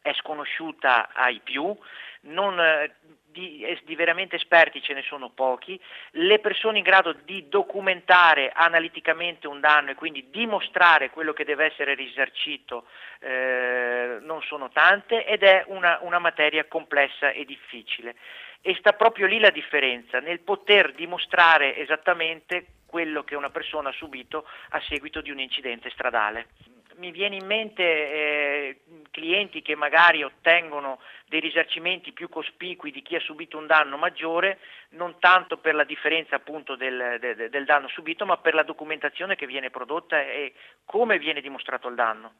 è 0.00 0.12
sconosciuta 0.14 1.10
ai 1.12 1.40
più, 1.44 1.76
non, 2.22 2.58
eh, 2.58 2.94
di, 3.34 3.66
di, 3.84 3.96
veramente 3.96 4.36
esperti 4.36 4.80
ce 4.80 4.94
ne 4.94 5.02
sono 5.02 5.28
pochi, 5.30 5.78
le 6.12 6.38
persone 6.38 6.78
in 6.78 6.84
grado 6.84 7.12
di 7.24 7.48
documentare 7.48 8.52
analiticamente 8.54 9.48
un 9.48 9.58
danno 9.58 9.90
e 9.90 9.96
quindi 9.96 10.30
dimostrare 10.30 11.10
quello 11.10 11.32
che 11.32 11.44
deve 11.44 11.66
essere 11.66 11.94
risarcito 11.94 12.86
eh, 13.18 14.18
non 14.20 14.40
sono 14.42 14.70
tante 14.70 15.26
ed 15.26 15.42
è 15.42 15.64
una, 15.66 15.98
una 16.02 16.20
materia 16.20 16.64
complessa 16.66 17.30
e 17.30 17.44
difficile. 17.44 18.14
E 18.60 18.76
sta 18.78 18.92
proprio 18.92 19.26
lì 19.26 19.40
la 19.40 19.50
differenza, 19.50 20.20
nel 20.20 20.40
poter 20.40 20.94
dimostrare 20.94 21.76
esattamente 21.76 22.66
quello 22.86 23.24
che 23.24 23.34
una 23.34 23.50
persona 23.50 23.88
ha 23.88 23.92
subito 23.92 24.46
a 24.70 24.80
seguito 24.88 25.20
di 25.20 25.30
un 25.30 25.40
incidente 25.40 25.90
stradale 25.90 26.46
mi 26.96 27.10
viene 27.10 27.36
in 27.36 27.46
mente 27.46 27.82
eh, 27.82 28.80
clienti 29.10 29.62
che 29.62 29.74
magari 29.74 30.22
ottengono 30.22 31.00
dei 31.26 31.40
risarcimenti 31.40 32.12
più 32.12 32.28
cospicui 32.28 32.90
di 32.90 33.02
chi 33.02 33.16
ha 33.16 33.20
subito 33.20 33.56
un 33.56 33.66
danno 33.66 33.96
maggiore, 33.96 34.58
non 34.90 35.18
tanto 35.18 35.56
per 35.56 35.74
la 35.74 35.84
differenza 35.84 36.36
appunto 36.36 36.76
del, 36.76 37.16
del, 37.18 37.48
del 37.50 37.64
danno 37.64 37.88
subito, 37.88 38.26
ma 38.26 38.36
per 38.36 38.54
la 38.54 38.62
documentazione 38.62 39.34
che 39.34 39.46
viene 39.46 39.70
prodotta 39.70 40.20
e 40.20 40.52
come 40.84 41.18
viene 41.18 41.40
dimostrato 41.40 41.88
il 41.88 41.94
danno. 41.94 42.34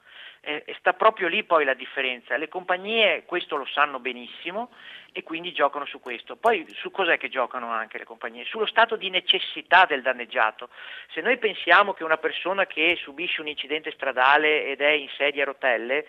Eh, 0.46 0.62
sta 0.78 0.92
proprio 0.92 1.26
lì 1.26 1.42
poi 1.44 1.64
la 1.64 1.72
differenza. 1.72 2.36
Le 2.36 2.48
compagnie 2.48 3.24
questo 3.24 3.56
lo 3.56 3.64
sanno 3.64 3.98
benissimo 3.98 4.70
e 5.10 5.22
quindi 5.22 5.52
giocano 5.52 5.86
su 5.86 6.00
questo. 6.00 6.36
Poi 6.36 6.66
su 6.74 6.90
cos'è 6.90 7.16
che 7.16 7.30
giocano 7.30 7.70
anche 7.70 7.96
le 7.96 8.04
compagnie? 8.04 8.44
Sullo 8.44 8.66
stato 8.66 8.96
di 8.96 9.08
necessità 9.08 9.86
del 9.86 10.02
danneggiato. 10.02 10.68
Se 11.12 11.22
noi 11.22 11.38
pensiamo 11.38 11.94
che 11.94 12.04
una 12.04 12.18
persona 12.18 12.66
che 12.66 12.98
subisce 13.00 13.40
un 13.40 13.48
incidente 13.48 13.90
stradale 13.92 14.66
ed 14.66 14.82
è 14.82 14.90
in 14.90 15.08
sedia 15.16 15.42
a 15.42 15.46
rotelle, 15.46 16.06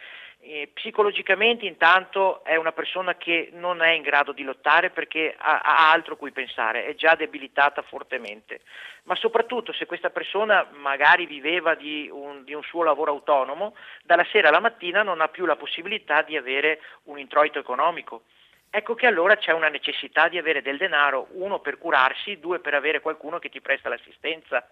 eh, 0.48 0.70
psicologicamente 0.74 1.66
intanto 1.66 2.44
è 2.44 2.56
una 2.56 2.72
persona 2.72 3.16
che 3.16 3.50
non 3.54 3.82
è 3.82 3.90
in 3.90 4.04
grado 4.04 4.32
di 4.32 4.44
lottare 4.44 4.92
perché 4.92 5.34
ha, 5.36 5.60
ha 5.60 5.92
altro 5.92 6.16
cui 6.16 6.32
pensare, 6.32 6.86
è 6.86 6.94
già 6.94 7.16
debilitata 7.16 7.82
fortemente, 7.82 8.62
ma 9.04 9.16
soprattutto 9.16 9.74
se 9.74 9.88
questa 9.88 10.12
persona 10.12 10.68
magari 10.74 11.25
viveva 11.25 11.74
di 11.74 12.08
un, 12.12 12.44
di 12.44 12.54
un 12.54 12.62
suo 12.62 12.84
lavoro 12.84 13.12
autonomo, 13.12 13.75
dalla 14.04 14.25
sera 14.32 14.50
alla 14.50 14.60
mattina 14.60 15.02
non 15.02 15.20
ha 15.20 15.30
più 15.30 15.46
la 15.46 15.56
possibilità 15.56 16.22
di 16.22 16.38
avere 16.38 16.80
un 17.06 17.18
introito 17.18 17.58
economico. 17.58 18.24
Ecco 18.70 18.94
che 18.94 19.08
allora 19.08 19.38
c'è 19.38 19.52
una 19.52 19.70
necessità 19.70 20.28
di 20.28 20.38
avere 20.38 20.62
del 20.62 20.78
denaro, 20.78 21.28
uno 21.32 21.60
per 21.60 21.80
curarsi, 21.80 22.40
due 22.40 22.60
per 22.60 22.75
avere 22.75 23.00
qualcuno 23.00 23.40
che 23.40 23.50
ti 23.50 23.62
presta 23.62 23.90
l'assistenza. 23.90 24.68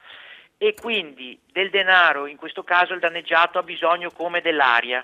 E 0.58 0.76
quindi 0.80 1.40
del 1.52 1.70
denaro, 1.72 2.28
in 2.28 2.38
questo 2.38 2.64
caso 2.64 2.94
il 2.94 3.00
danneggiato 3.00 3.58
ha 3.58 3.64
bisogno 3.64 4.12
come 4.12 4.42
dell'aria 4.42 5.04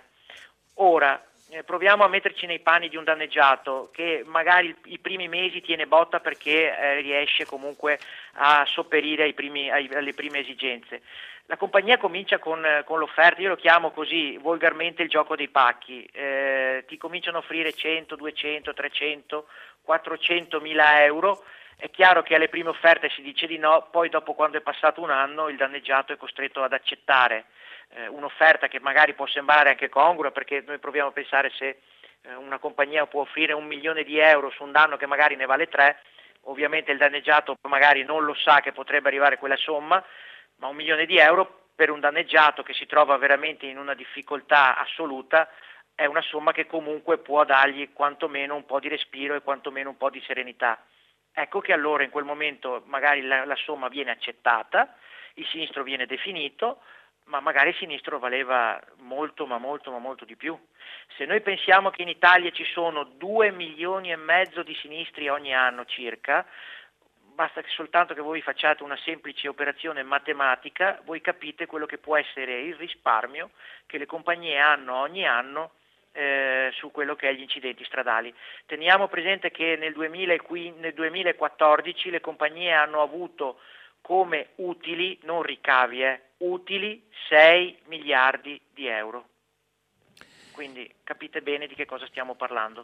Ora, 0.81 1.21
eh, 1.49 1.63
proviamo 1.63 2.05
a 2.05 2.07
metterci 2.07 2.45
nei 2.45 2.59
panni 2.59 2.87
di 2.87 2.95
un 2.95 3.03
danneggiato 3.03 3.89
che 3.91 4.23
magari 4.25 4.73
i 4.85 4.99
primi 4.99 5.27
mesi 5.27 5.59
tiene 5.59 5.87
botta 5.87 6.21
perché 6.21 6.77
eh, 6.77 7.01
riesce 7.01 7.45
comunque 7.45 7.99
a 8.35 8.63
sopperire 8.65 9.31
primi, 9.33 9.69
ai, 9.69 9.89
alle 9.93 10.13
prime 10.13 10.39
esigenze. 10.39 11.01
La 11.47 11.57
compagnia 11.57 11.97
comincia 11.97 12.37
con, 12.37 12.63
con, 12.85 12.99
l'offerta, 12.99 13.41
io 13.41 13.49
lo 13.49 13.55
chiamo 13.55 13.91
così 13.91 14.37
volgarmente 14.37 15.03
il 15.03 15.09
gioco 15.09 15.35
dei 15.35 15.49
pacchi, 15.49 16.07
eh, 16.13 16.85
ti 16.87 16.95
cominciano 16.95 17.37
a 17.37 17.39
offrire 17.39 17.73
100, 17.73 18.15
200, 18.15 18.73
300, 18.73 19.47
400 19.81 20.61
mila 20.61 21.03
euro, 21.03 21.43
è 21.81 21.89
chiaro 21.91 22.23
che 22.23 22.35
alle 22.35 22.49
prime 22.49 22.67
offerte 22.67 23.09
si 23.09 23.21
dice 23.21 23.47
di 23.47 23.57
no, 23.57 23.87
poi 23.89 24.09
dopo 24.09 24.33
quando 24.33 24.57
è 24.57 24.61
passato 24.61 25.01
un 25.01 25.11
anno 25.11 25.47
il 25.47 25.55
danneggiato 25.55 26.11
è 26.11 26.17
costretto 26.17 26.61
ad 26.61 26.73
accettare 26.73 27.45
eh, 27.91 28.07
un'offerta 28.07 28.67
che 28.67 28.81
magari 28.81 29.13
può 29.13 29.25
sembrare 29.27 29.69
anche 29.69 29.87
congrua 29.87 30.31
perché 30.31 30.61
noi 30.67 30.77
proviamo 30.77 31.07
a 31.07 31.13
pensare 31.13 31.49
se 31.51 31.79
eh, 32.23 32.35
una 32.35 32.59
compagnia 32.59 33.05
può 33.05 33.21
offrire 33.21 33.53
un 33.53 33.65
milione 33.65 34.03
di 34.03 34.19
euro 34.19 34.49
su 34.49 34.63
un 34.63 34.73
danno 34.73 34.97
che 34.97 35.05
magari 35.05 35.37
ne 35.37 35.45
vale 35.45 35.69
tre, 35.69 36.01
ovviamente 36.41 36.91
il 36.91 36.97
danneggiato 36.97 37.55
magari 37.69 38.03
non 38.03 38.25
lo 38.25 38.33
sa 38.33 38.59
che 38.59 38.73
potrebbe 38.73 39.07
arrivare 39.07 39.37
quella 39.37 39.55
somma, 39.55 40.03
ma 40.57 40.67
un 40.67 40.75
milione 40.75 41.05
di 41.05 41.17
euro 41.17 41.67
per 41.75 41.91
un 41.91 42.01
danneggiato 42.01 42.61
che 42.61 42.73
si 42.73 42.87
trova 42.87 43.15
veramente 43.15 43.67
in 43.67 43.77
una 43.77 43.93
difficoltà 43.93 44.77
assoluta 44.77 45.49
è 45.95 46.03
una 46.03 46.21
somma 46.23 46.51
che 46.51 46.65
comunque 46.65 47.19
può 47.19 47.45
dargli 47.45 47.93
quantomeno 47.93 48.53
un 48.53 48.65
po' 48.65 48.81
di 48.81 48.89
respiro 48.89 49.33
e 49.35 49.41
quantomeno 49.41 49.91
un 49.91 49.97
po' 49.97 50.09
di 50.09 50.21
serenità. 50.27 50.77
Ecco 51.41 51.61
che 51.61 51.71
allora 51.71 52.03
in 52.03 52.09
quel 52.09 52.25
momento 52.25 52.83
magari 52.87 53.21
la, 53.21 53.45
la 53.45 53.55
somma 53.55 53.87
viene 53.87 54.11
accettata, 54.11 54.93
il 55.35 55.45
sinistro 55.47 55.83
viene 55.83 56.05
definito, 56.05 56.81
ma 57.27 57.39
magari 57.39 57.71
sinistro 57.75 58.19
valeva 58.19 58.77
molto, 58.97 59.45
ma 59.45 59.57
molto, 59.57 59.89
ma 59.89 59.99
molto 59.99 60.25
di 60.25 60.35
più. 60.35 60.59
Se 61.15 61.23
noi 61.23 61.39
pensiamo 61.39 61.91
che 61.91 62.01
in 62.01 62.09
Italia 62.09 62.51
ci 62.51 62.65
sono 62.65 63.05
2 63.05 63.51
milioni 63.51 64.11
e 64.11 64.17
mezzo 64.17 64.63
di 64.63 64.75
sinistri 64.81 65.29
ogni 65.29 65.55
anno 65.55 65.85
circa, 65.85 66.45
basta 67.35 67.61
che 67.61 67.69
soltanto 67.69 68.13
che 68.13 68.19
voi 68.19 68.41
facciate 68.41 68.83
una 68.83 68.97
semplice 68.97 69.47
operazione 69.47 70.03
matematica, 70.03 70.99
voi 71.05 71.21
capite 71.21 71.67
quello 71.67 71.85
che 71.85 71.99
può 71.99 72.17
essere 72.17 72.59
il 72.59 72.75
risparmio 72.75 73.51
che 73.85 73.97
le 73.97 74.05
compagnie 74.05 74.57
hanno 74.57 74.97
ogni 74.97 75.25
anno 75.25 75.71
eh, 76.11 76.69
su 76.73 76.91
quello 76.91 77.15
che 77.15 77.29
è 77.29 77.33
gli 77.33 77.41
incidenti 77.41 77.83
stradali. 77.85 78.33
Teniamo 78.65 79.07
presente 79.07 79.51
che 79.51 79.75
nel, 79.77 79.93
2015, 79.93 80.79
nel 80.79 80.93
2014 80.93 82.09
le 82.09 82.21
compagnie 82.21 82.73
hanno 82.73 83.01
avuto 83.01 83.59
come 84.01 84.49
utili, 84.55 85.19
non 85.23 85.41
ricavi, 85.41 86.03
eh, 86.03 86.21
utili 86.37 87.03
6 87.27 87.79
miliardi 87.85 88.59
di 88.73 88.87
euro. 88.87 89.27
Quindi 90.51 90.91
capite 91.03 91.41
bene 91.41 91.67
di 91.67 91.75
che 91.75 91.85
cosa 91.85 92.05
stiamo 92.07 92.35
parlando. 92.35 92.83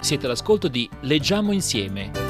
Siete 0.00 0.26
all'ascolto 0.26 0.68
di 0.68 0.88
Leggiamo 1.02 1.52
insieme 1.52 2.29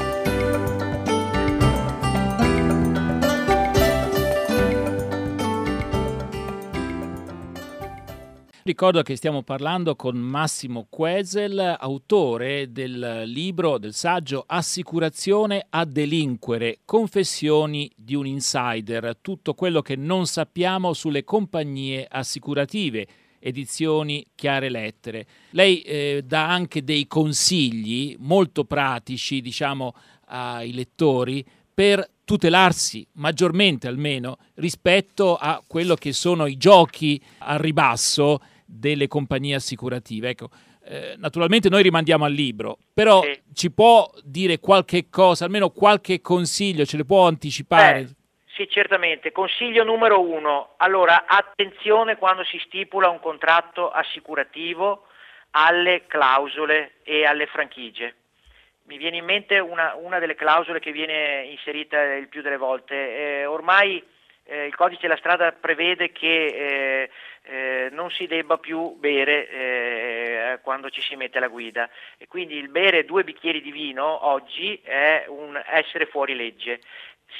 Ricordo 8.71 9.01
che 9.01 9.17
stiamo 9.17 9.43
parlando 9.43 9.97
con 9.97 10.15
Massimo 10.15 10.87
Quesel, 10.89 11.75
autore 11.77 12.71
del 12.71 13.23
libro, 13.25 13.77
del 13.77 13.93
saggio 13.93 14.45
Assicurazione 14.47 15.65
a 15.71 15.83
delinquere, 15.83 16.79
confessioni 16.85 17.91
di 17.97 18.15
un 18.15 18.25
insider, 18.25 19.17
tutto 19.19 19.55
quello 19.55 19.81
che 19.81 19.97
non 19.97 20.25
sappiamo 20.25 20.93
sulle 20.93 21.25
compagnie 21.25 22.07
assicurative 22.09 23.05
edizioni 23.39 24.25
Chiare 24.35 24.69
Lettere. 24.69 25.27
Lei 25.49 25.81
eh, 25.81 26.23
dà 26.25 26.49
anche 26.49 26.81
dei 26.81 27.07
consigli 27.07 28.15
molto 28.19 28.63
pratici, 28.63 29.41
diciamo, 29.41 29.93
ai 30.27 30.71
lettori 30.71 31.45
per 31.73 32.09
tutelarsi 32.23 33.05
maggiormente 33.15 33.89
almeno 33.89 34.37
rispetto 34.55 35.35
a 35.35 35.61
quello 35.67 35.95
che 35.95 36.13
sono 36.13 36.45
i 36.45 36.55
giochi 36.55 37.21
al 37.39 37.59
ribasso 37.59 38.39
delle 38.71 39.07
compagnie 39.07 39.55
assicurative. 39.55 40.29
Ecco, 40.29 40.49
eh, 40.85 41.15
naturalmente 41.17 41.69
noi 41.69 41.83
rimandiamo 41.83 42.25
al 42.25 42.31
libro, 42.31 42.77
però 42.93 43.21
sì. 43.21 43.41
ci 43.53 43.71
può 43.71 44.09
dire 44.23 44.59
qualche 44.59 45.09
cosa, 45.09 45.45
almeno 45.45 45.69
qualche 45.69 46.21
consiglio, 46.21 46.85
ce 46.85 46.97
le 46.97 47.05
può 47.05 47.27
anticipare? 47.27 48.03
Beh, 48.03 48.15
sì, 48.55 48.67
certamente. 48.69 49.31
Consiglio 49.31 49.83
numero 49.83 50.21
uno. 50.21 50.73
Allora, 50.77 51.25
attenzione 51.25 52.17
quando 52.17 52.43
si 52.43 52.59
stipula 52.65 53.09
un 53.09 53.19
contratto 53.19 53.89
assicurativo 53.89 55.05
alle 55.51 56.05
clausole 56.07 56.93
e 57.03 57.25
alle 57.25 57.45
franchigie. 57.47 58.15
mi 58.83 58.97
viene 58.97 59.17
in 59.17 59.25
mente 59.25 59.59
una, 59.59 59.95
una, 59.95 60.19
delle 60.19 60.35
clausole 60.35 60.79
che 60.79 60.91
viene 60.91 61.45
inserita 61.49 62.01
il 62.01 62.27
più 62.27 62.41
delle 62.41 62.57
volte. 62.57 62.95
Eh, 62.95 63.45
ormai 63.45 64.03
eh, 64.51 64.65
il 64.65 64.75
codice 64.75 65.03
della 65.03 65.15
strada 65.15 65.53
prevede 65.53 66.11
che 66.11 66.45
eh, 66.45 67.09
eh 67.43 67.89
non 67.91 68.11
si 68.11 68.27
debba 68.27 68.57
più 68.57 68.97
bere 68.99 69.49
eh, 69.49 70.59
quando 70.61 70.89
ci 70.89 71.01
si 71.01 71.15
mette 71.15 71.37
alla 71.37 71.47
guida 71.47 71.89
e 72.17 72.27
quindi 72.27 72.57
il 72.57 72.67
bere 72.67 73.05
due 73.05 73.23
bicchieri 73.23 73.61
di 73.61 73.71
vino 73.71 74.25
oggi 74.27 74.79
è 74.83 75.23
un 75.29 75.59
essere 75.65 76.05
fuori 76.05 76.35
legge. 76.35 76.81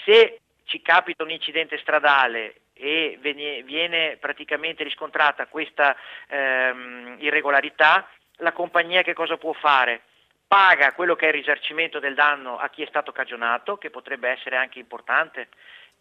Se 0.06 0.40
ci 0.64 0.82
capita 0.82 1.24
un 1.24 1.32
incidente 1.32 1.78
stradale 1.78 2.62
e 2.74 3.20
viene, 3.22 4.18
praticamente 4.18 4.84
riscontrata 4.84 5.48
questa 5.48 5.96
ehm, 6.30 7.18
irregolarità, 7.20 8.10
la 8.38 8.54
compagnia 8.54 9.04
che 9.04 9.14
cosa 9.14 9.38
può 9.38 9.52
fare? 9.52 10.02
Paga 10.48 10.94
quello 10.94 11.16
che 11.16 11.26
è 11.26 11.28
il 11.28 11.36
risarcimento 11.36 12.00
del 12.00 12.16
danno 12.16 12.58
a 12.58 12.70
chi 12.70 12.82
è 12.82 12.88
stato 12.88 13.12
cagionato, 13.12 13.78
che 13.78 13.90
potrebbe 13.90 14.30
essere 14.30 14.56
anche 14.56 14.80
importante, 14.80 15.50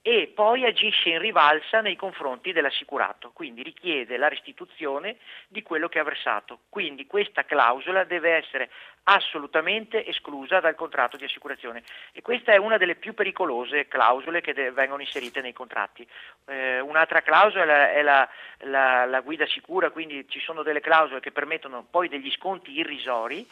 e 0.03 0.33
poi 0.35 0.65
agisce 0.65 1.11
in 1.11 1.19
rivalsa 1.19 1.81
nei 1.81 1.97
confronti 1.97 2.53
dell'assicurato, 2.53 3.33
quindi 3.33 3.63
richiede 3.63 4.17
la 4.17 4.29
restituzione 4.29 5.17
di 5.49 5.63
quello 5.63 5.89
che 5.89 5.99
ha 5.99 6.05
versato. 6.05 6.61
Quindi 6.69 7.07
questa 7.07 7.45
clausola 7.45 8.05
deve 8.05 8.37
essere 8.37 8.71
assolutamente 9.13 10.07
esclusa 10.07 10.61
dal 10.61 10.77
contratto 10.77 11.17
di 11.17 11.25
assicurazione 11.25 11.83
e 12.13 12.23
questa 12.23 12.53
è 12.53 12.57
una 12.57 12.77
delle 12.77 12.95
più 12.95 13.13
pericolose 13.13 13.89
clausole 13.89 14.41
che 14.41 14.55
de- 14.55 14.71
vengono 14.71 15.03
inserite 15.03 15.41
nei 15.41 15.53
contratti. 15.53 16.07
Eh, 16.47 16.79
un'altra 16.79 17.21
clausola 17.21 17.91
è 17.91 18.03
la, 18.03 18.29
la, 18.59 19.07
la, 19.07 19.21
guida 19.21 19.47
sicura, 19.47 19.91
quindi 19.91 20.29
ci 20.29 20.39
sono 20.39 20.63
delle 20.63 20.81
clausole 20.81 21.19
che 21.19 21.33
permettono 21.33 21.85
poi 21.91 22.09
degli 22.09 22.31
sconti 22.31 22.71
irrisori, 22.71 23.45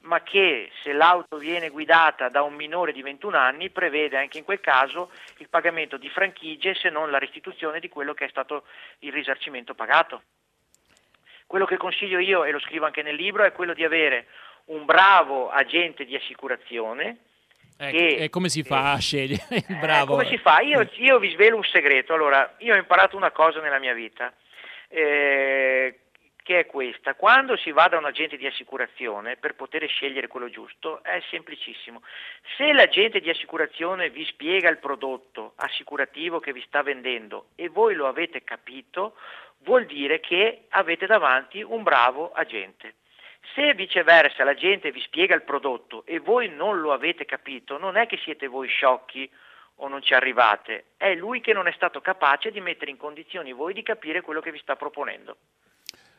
ma 0.00 0.20
che 0.20 0.70
se 0.82 0.92
l'auto 0.92 1.38
viene 1.38 1.70
guidata 1.70 2.28
da 2.28 2.42
un 2.42 2.54
minore 2.54 2.92
di 2.92 3.00
21 3.00 3.38
anni 3.38 3.70
prevede 3.70 4.18
anche 4.18 4.36
in 4.36 4.44
quel 4.44 4.60
caso 4.60 5.10
il 5.38 5.48
pagamento 5.48 5.96
di 5.96 6.10
franchigie 6.10 6.74
se 6.74 6.90
non 6.90 7.10
la 7.10 7.18
restituzione 7.18 7.80
di 7.80 7.88
quello 7.88 8.12
che 8.12 8.26
è 8.26 8.28
stato 8.28 8.64
il 8.98 9.12
risarcimento 9.12 9.74
pagato. 9.74 10.22
Quello 11.46 11.64
che 11.64 11.76
consiglio 11.76 12.18
io, 12.18 12.44
e 12.44 12.50
lo 12.50 12.58
scrivo 12.58 12.86
anche 12.86 13.02
nel 13.02 13.14
libro, 13.14 13.44
è 13.44 13.52
quello 13.52 13.72
di 13.72 13.84
avere 13.84 14.26
un 14.66 14.84
bravo 14.84 15.50
agente 15.50 16.04
di 16.04 16.16
assicurazione. 16.16 17.18
Eh, 17.78 17.90
che, 17.90 18.16
e 18.16 18.30
come 18.30 18.48
si 18.48 18.62
fa 18.62 18.92
eh, 18.92 18.94
a 18.94 18.98
scegliere 18.98 19.44
il 19.50 19.64
eh, 19.68 19.74
bravo? 19.74 20.12
come 20.12 20.26
si 20.26 20.38
fa? 20.38 20.60
Io, 20.60 20.88
io, 20.94 21.18
vi 21.18 21.30
svelo 21.30 21.56
un 21.56 21.64
segreto. 21.64 22.14
Allora, 22.14 22.54
io 22.58 22.74
ho 22.74 22.78
imparato 22.78 23.16
una 23.16 23.30
cosa 23.30 23.60
nella 23.60 23.78
mia 23.78 23.92
vita, 23.92 24.32
eh, 24.88 25.98
che 26.42 26.60
è 26.60 26.66
questa. 26.66 27.14
Quando 27.14 27.56
si 27.56 27.70
va 27.72 27.88
da 27.88 27.98
un 27.98 28.06
agente 28.06 28.36
di 28.36 28.46
assicurazione 28.46 29.36
per 29.36 29.54
poter 29.54 29.86
scegliere 29.88 30.26
quello 30.26 30.48
giusto, 30.48 31.02
è 31.02 31.20
semplicissimo. 31.28 32.02
Se 32.56 32.72
l'agente 32.72 33.20
di 33.20 33.28
assicurazione 33.28 34.08
vi 34.10 34.24
spiega 34.24 34.70
il 34.70 34.78
prodotto 34.78 35.52
assicurativo 35.56 36.40
che 36.40 36.52
vi 36.52 36.64
sta 36.66 36.82
vendendo 36.82 37.48
e 37.56 37.68
voi 37.68 37.94
lo 37.94 38.06
avete 38.06 38.42
capito, 38.42 39.16
vuol 39.58 39.84
dire 39.84 40.20
che 40.20 40.62
avete 40.70 41.06
davanti 41.06 41.62
un 41.62 41.82
bravo 41.82 42.32
agente. 42.32 42.94
Se 43.54 43.74
viceversa 43.74 44.44
la 44.44 44.54
gente 44.54 44.90
vi 44.90 45.00
spiega 45.00 45.34
il 45.34 45.42
prodotto 45.42 46.04
e 46.04 46.18
voi 46.18 46.48
non 46.48 46.80
lo 46.80 46.92
avete 46.92 47.24
capito, 47.24 47.78
non 47.78 47.96
è 47.96 48.06
che 48.06 48.18
siete 48.18 48.46
voi 48.46 48.68
sciocchi 48.68 49.30
o 49.76 49.88
non 49.88 50.02
ci 50.02 50.14
arrivate, 50.14 50.92
è 50.96 51.14
lui 51.14 51.40
che 51.40 51.52
non 51.52 51.66
è 51.66 51.72
stato 51.72 52.00
capace 52.00 52.50
di 52.50 52.60
mettere 52.60 52.90
in 52.90 52.96
condizioni 52.96 53.52
voi 53.52 53.74
di 53.74 53.82
capire 53.82 54.20
quello 54.20 54.40
che 54.40 54.52
vi 54.52 54.58
sta 54.58 54.76
proponendo 54.76 55.36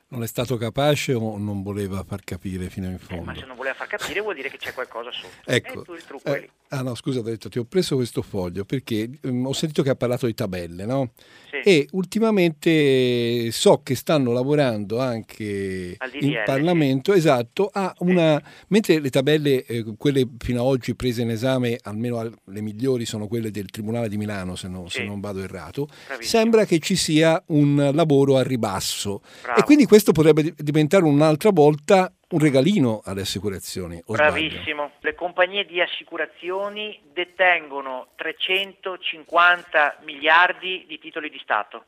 non 0.09 0.23
è 0.23 0.27
stato 0.27 0.55
capace 0.55 1.13
o 1.13 1.37
non 1.37 1.63
voleva 1.63 2.03
far 2.07 2.23
capire 2.23 2.69
fino 2.69 2.87
in 2.87 2.97
fondo? 2.97 3.23
Eh, 3.23 3.25
ma 3.25 3.35
se 3.35 3.45
non 3.45 3.57
voleva 3.57 3.75
far 3.75 3.87
capire 3.87 4.21
vuol 4.21 4.35
dire 4.35 4.49
che 4.49 4.57
c'è 4.57 4.73
qualcosa 4.73 5.11
sotto. 5.11 5.49
Ecco. 5.49 5.85
Eh, 6.23 6.49
ah 6.69 6.81
no, 6.81 6.95
scusa, 6.95 7.19
ho 7.19 7.23
detto, 7.23 7.49
ti 7.49 7.59
ho 7.59 7.65
preso 7.65 7.95
questo 7.95 8.21
foglio 8.21 8.63
perché 8.63 9.09
um, 9.23 9.47
ho 9.47 9.53
sentito 9.53 9.83
che 9.83 9.89
ha 9.89 9.95
parlato 9.95 10.25
di 10.25 10.33
tabelle, 10.33 10.85
no? 10.85 11.11
Sì. 11.49 11.69
E 11.69 11.87
ultimamente 11.91 13.51
so 13.51 13.81
che 13.83 13.95
stanno 13.95 14.31
lavorando 14.31 14.99
anche 14.99 15.97
in 16.19 16.41
Parlamento, 16.45 17.11
sì. 17.11 17.17
esatto, 17.17 17.69
a 17.71 17.93
una... 17.99 18.37
Sì. 18.37 18.65
Mentre 18.67 18.99
le 18.99 19.09
tabelle, 19.09 19.65
eh, 19.65 19.83
quelle 19.97 20.27
fino 20.37 20.61
ad 20.61 20.67
oggi 20.67 20.95
prese 20.95 21.21
in 21.21 21.31
esame, 21.31 21.77
almeno 21.83 22.21
le 22.21 22.61
migliori 22.61 23.05
sono 23.05 23.27
quelle 23.27 23.51
del 23.51 23.69
Tribunale 23.69 24.07
di 24.07 24.17
Milano, 24.17 24.55
se, 24.55 24.67
no, 24.67 24.87
se 24.87 25.03
non 25.03 25.19
vado 25.19 25.41
errato, 25.41 25.85
Bravissimo. 26.07 26.41
sembra 26.41 26.65
che 26.65 26.79
ci 26.79 26.95
sia 26.95 27.41
un 27.47 27.91
lavoro 27.93 28.37
a 28.37 28.43
ribasso. 28.43 29.21
Bravo. 29.41 29.59
E 29.59 29.63
quindi 29.63 29.85
questo 29.85 29.96
potrebbe 30.11 30.53
diventare 30.57 31.03
un'altra 31.03 31.51
volta 31.51 32.11
un 32.29 32.39
regalino 32.39 33.01
alle 33.05 33.21
assicurazioni. 33.21 34.03
Bravissimo, 34.05 34.87
sbaglio? 34.87 34.91
le 34.99 35.15
compagnie 35.15 35.65
di 35.65 35.81
assicurazioni 35.81 36.99
detengono 37.13 38.09
350 38.15 39.99
miliardi 40.03 40.85
di 40.87 40.99
titoli 40.99 41.29
di 41.29 41.39
Stato. 41.41 41.85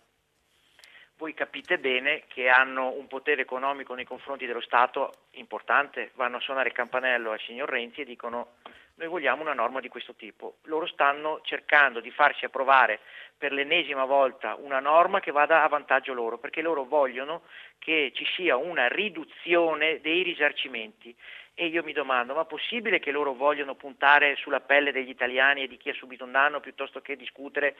Voi 1.17 1.33
capite 1.33 1.77
bene 1.79 2.23
che 2.27 2.47
hanno 2.47 2.93
un 2.97 3.07
potere 3.07 3.41
economico 3.41 3.93
nei 3.93 4.05
confronti 4.05 4.45
dello 4.45 4.61
Stato 4.61 5.25
importante, 5.31 6.11
vanno 6.15 6.37
a 6.37 6.39
suonare 6.39 6.69
il 6.69 6.75
campanello 6.75 7.31
al 7.31 7.41
signor 7.45 7.67
Renzi 7.67 8.01
e 8.01 8.05
dicono 8.05 8.53
noi 8.99 9.07
vogliamo 9.07 9.41
una 9.41 9.53
norma 9.53 9.79
di 9.79 9.87
questo 9.87 10.13
tipo. 10.13 10.57
Loro 10.63 10.85
stanno 10.85 11.39
cercando 11.43 12.01
di 12.01 12.11
farsi 12.11 12.43
approvare 12.43 12.99
per 13.37 13.53
l'ennesima 13.53 14.03
volta 14.03 14.55
una 14.55 14.81
norma 14.81 15.21
che 15.21 15.31
vada 15.31 15.63
a 15.63 15.69
vantaggio 15.69 16.13
loro, 16.13 16.37
perché 16.37 16.61
loro 16.61 16.83
vogliono 16.83 17.43
che 17.79 18.11
ci 18.13 18.25
sia 18.35 18.57
una 18.57 18.87
riduzione 18.89 20.01
dei 20.01 20.21
risarcimenti. 20.23 21.15
E 21.53 21.67
io 21.67 21.83
mi 21.83 21.93
domando, 21.93 22.33
ma 22.33 22.43
è 22.43 22.45
possibile 22.45 22.99
che 22.99 23.11
loro 23.11 23.33
vogliono 23.33 23.75
puntare 23.75 24.35
sulla 24.35 24.61
pelle 24.61 24.91
degli 24.91 25.09
italiani 25.09 25.63
e 25.63 25.67
di 25.67 25.77
chi 25.77 25.89
ha 25.89 25.93
subito 25.93 26.25
un 26.25 26.31
danno 26.31 26.59
piuttosto 26.59 27.01
che 27.01 27.15
discutere 27.15 27.75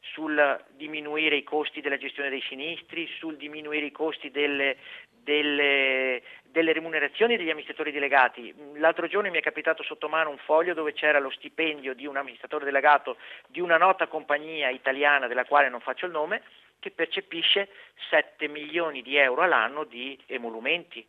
sul 0.00 0.62
diminuire 0.70 1.36
i 1.36 1.42
costi 1.42 1.80
della 1.80 1.96
gestione 1.96 2.28
dei 2.28 2.42
sinistri, 2.42 3.06
sul 3.18 3.36
diminuire 3.36 3.86
i 3.86 3.92
costi 3.92 4.30
delle, 4.30 4.76
delle, 5.08 6.22
delle, 6.52 6.72
remunerazioni 6.72 7.36
degli 7.36 7.48
amministratori 7.48 7.90
delegati. 7.90 8.54
L'altro 8.74 9.08
giorno 9.08 9.30
mi 9.30 9.38
è 9.38 9.42
capitato 9.42 9.82
sotto 9.82 10.08
mano 10.08 10.30
un 10.30 10.38
foglio 10.38 10.74
dove 10.74 10.92
c'era 10.92 11.18
lo 11.18 11.30
stipendio 11.30 11.94
di 11.94 12.06
un 12.06 12.16
amministratore 12.16 12.64
delegato 12.64 13.16
di 13.48 13.60
una 13.60 13.78
nota 13.78 14.06
compagnia 14.06 14.68
italiana 14.68 15.26
della 15.26 15.44
quale 15.44 15.68
non 15.68 15.80
faccio 15.80 16.06
il 16.06 16.12
nome, 16.12 16.42
che 16.78 16.90
percepisce 16.90 17.68
7 18.10 18.48
milioni 18.48 19.02
di 19.02 19.16
euro 19.16 19.42
all'anno 19.42 19.84
di 19.84 20.18
emolumenti. 20.26 21.04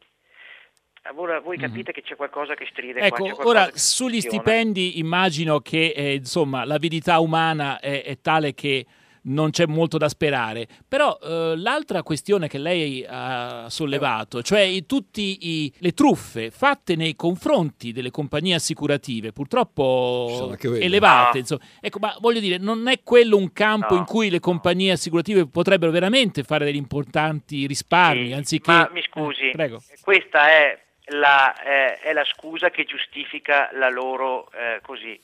Ora 1.15 1.41
voi 1.41 1.58
mhm. 1.58 1.63
capite 1.63 1.91
mm-hmm. 1.91 1.93
che 1.93 2.01
c'è 2.01 2.15
qualcosa 2.15 2.53
che 2.56 2.65
stride. 2.71 3.01
Ecco, 3.01 3.27
qua, 3.36 3.45
ora 3.45 3.69
sugli 3.73 4.21
stipendi 4.21 4.99
immagino 4.99 5.60
che 5.60 5.93
eh, 5.95 6.13
insomma, 6.13 6.63
l'avidità 6.63 7.19
umana 7.19 7.79
è, 7.79 8.03
è 8.03 8.21
tale 8.21 8.53
che 8.53 8.86
non 9.23 9.51
c'è 9.51 9.65
molto 9.65 9.97
da 9.97 10.09
sperare. 10.09 10.67
Però 10.88 11.17
eh, 11.21 11.53
l'altra 11.57 12.03
questione 12.03 12.47
che 12.47 12.57
lei 12.57 13.05
ha 13.07 13.69
sollevato, 13.69 14.41
cioè 14.41 14.86
tutte 14.86 15.21
le 15.21 15.91
truffe 15.93 16.51
fatte 16.51 16.95
nei 16.95 17.15
confronti 17.15 17.91
delle 17.91 18.12
compagnie 18.12 18.55
assicurative, 18.55 19.31
purtroppo 19.31 20.55
elevate, 20.62 21.39
insomma, 21.39 21.62
ecco, 21.79 21.99
ma 21.99 22.15
voglio 22.19 22.39
dire, 22.39 22.57
non 22.57 22.88
è 22.88 23.01
quello 23.03 23.38
un 23.38 23.51
campo 23.53 23.93
no. 23.93 23.99
in 23.99 24.05
cui 24.05 24.29
le 24.29 24.39
compagnie 24.39 24.91
assicurative 24.91 25.47
potrebbero 25.47 25.91
veramente 25.91 26.43
fare 26.43 26.65
degli 26.65 26.75
importanti 26.75 27.67
risparmi, 27.67 28.27
sì, 28.27 28.33
anziché... 28.33 28.71
Ma 28.71 28.89
mi 28.91 29.03
scusi, 29.03 29.49
eh, 29.51 29.79
questa 30.01 30.49
è 30.49 30.79
la, 31.07 31.53
eh, 31.62 31.99
è 31.99 32.13
la, 32.13 32.23
scusa 32.25 32.69
che 32.69 32.86
giustifica 32.86 33.69
la 33.73 33.89
loro 33.89 34.49
eh, 34.51 34.79
così 34.81 35.19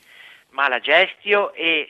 mala 0.51 0.79
gestio 0.79 1.53
e 1.53 1.89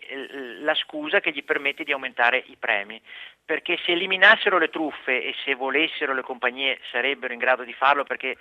la 0.62 0.76
scusa 0.76 1.20
che 1.20 1.32
gli 1.32 1.44
permette 1.44 1.84
di 1.84 1.92
aumentare 1.92 2.44
i 2.48 2.56
premi. 2.58 3.02
Perché 3.46 3.80
se 3.84 3.92
eliminassero 3.94 4.58
le 4.58 4.70
truffe 4.70 5.24
e 5.24 5.34
se 5.44 5.56
volessero 5.56 6.14
le 6.14 6.22
compagnie 6.22 6.80
sarebbero 6.92 7.34
in 7.34 7.40
grado 7.40 7.64
di 7.64 7.74
farlo 7.74 8.04
perché 8.04 8.38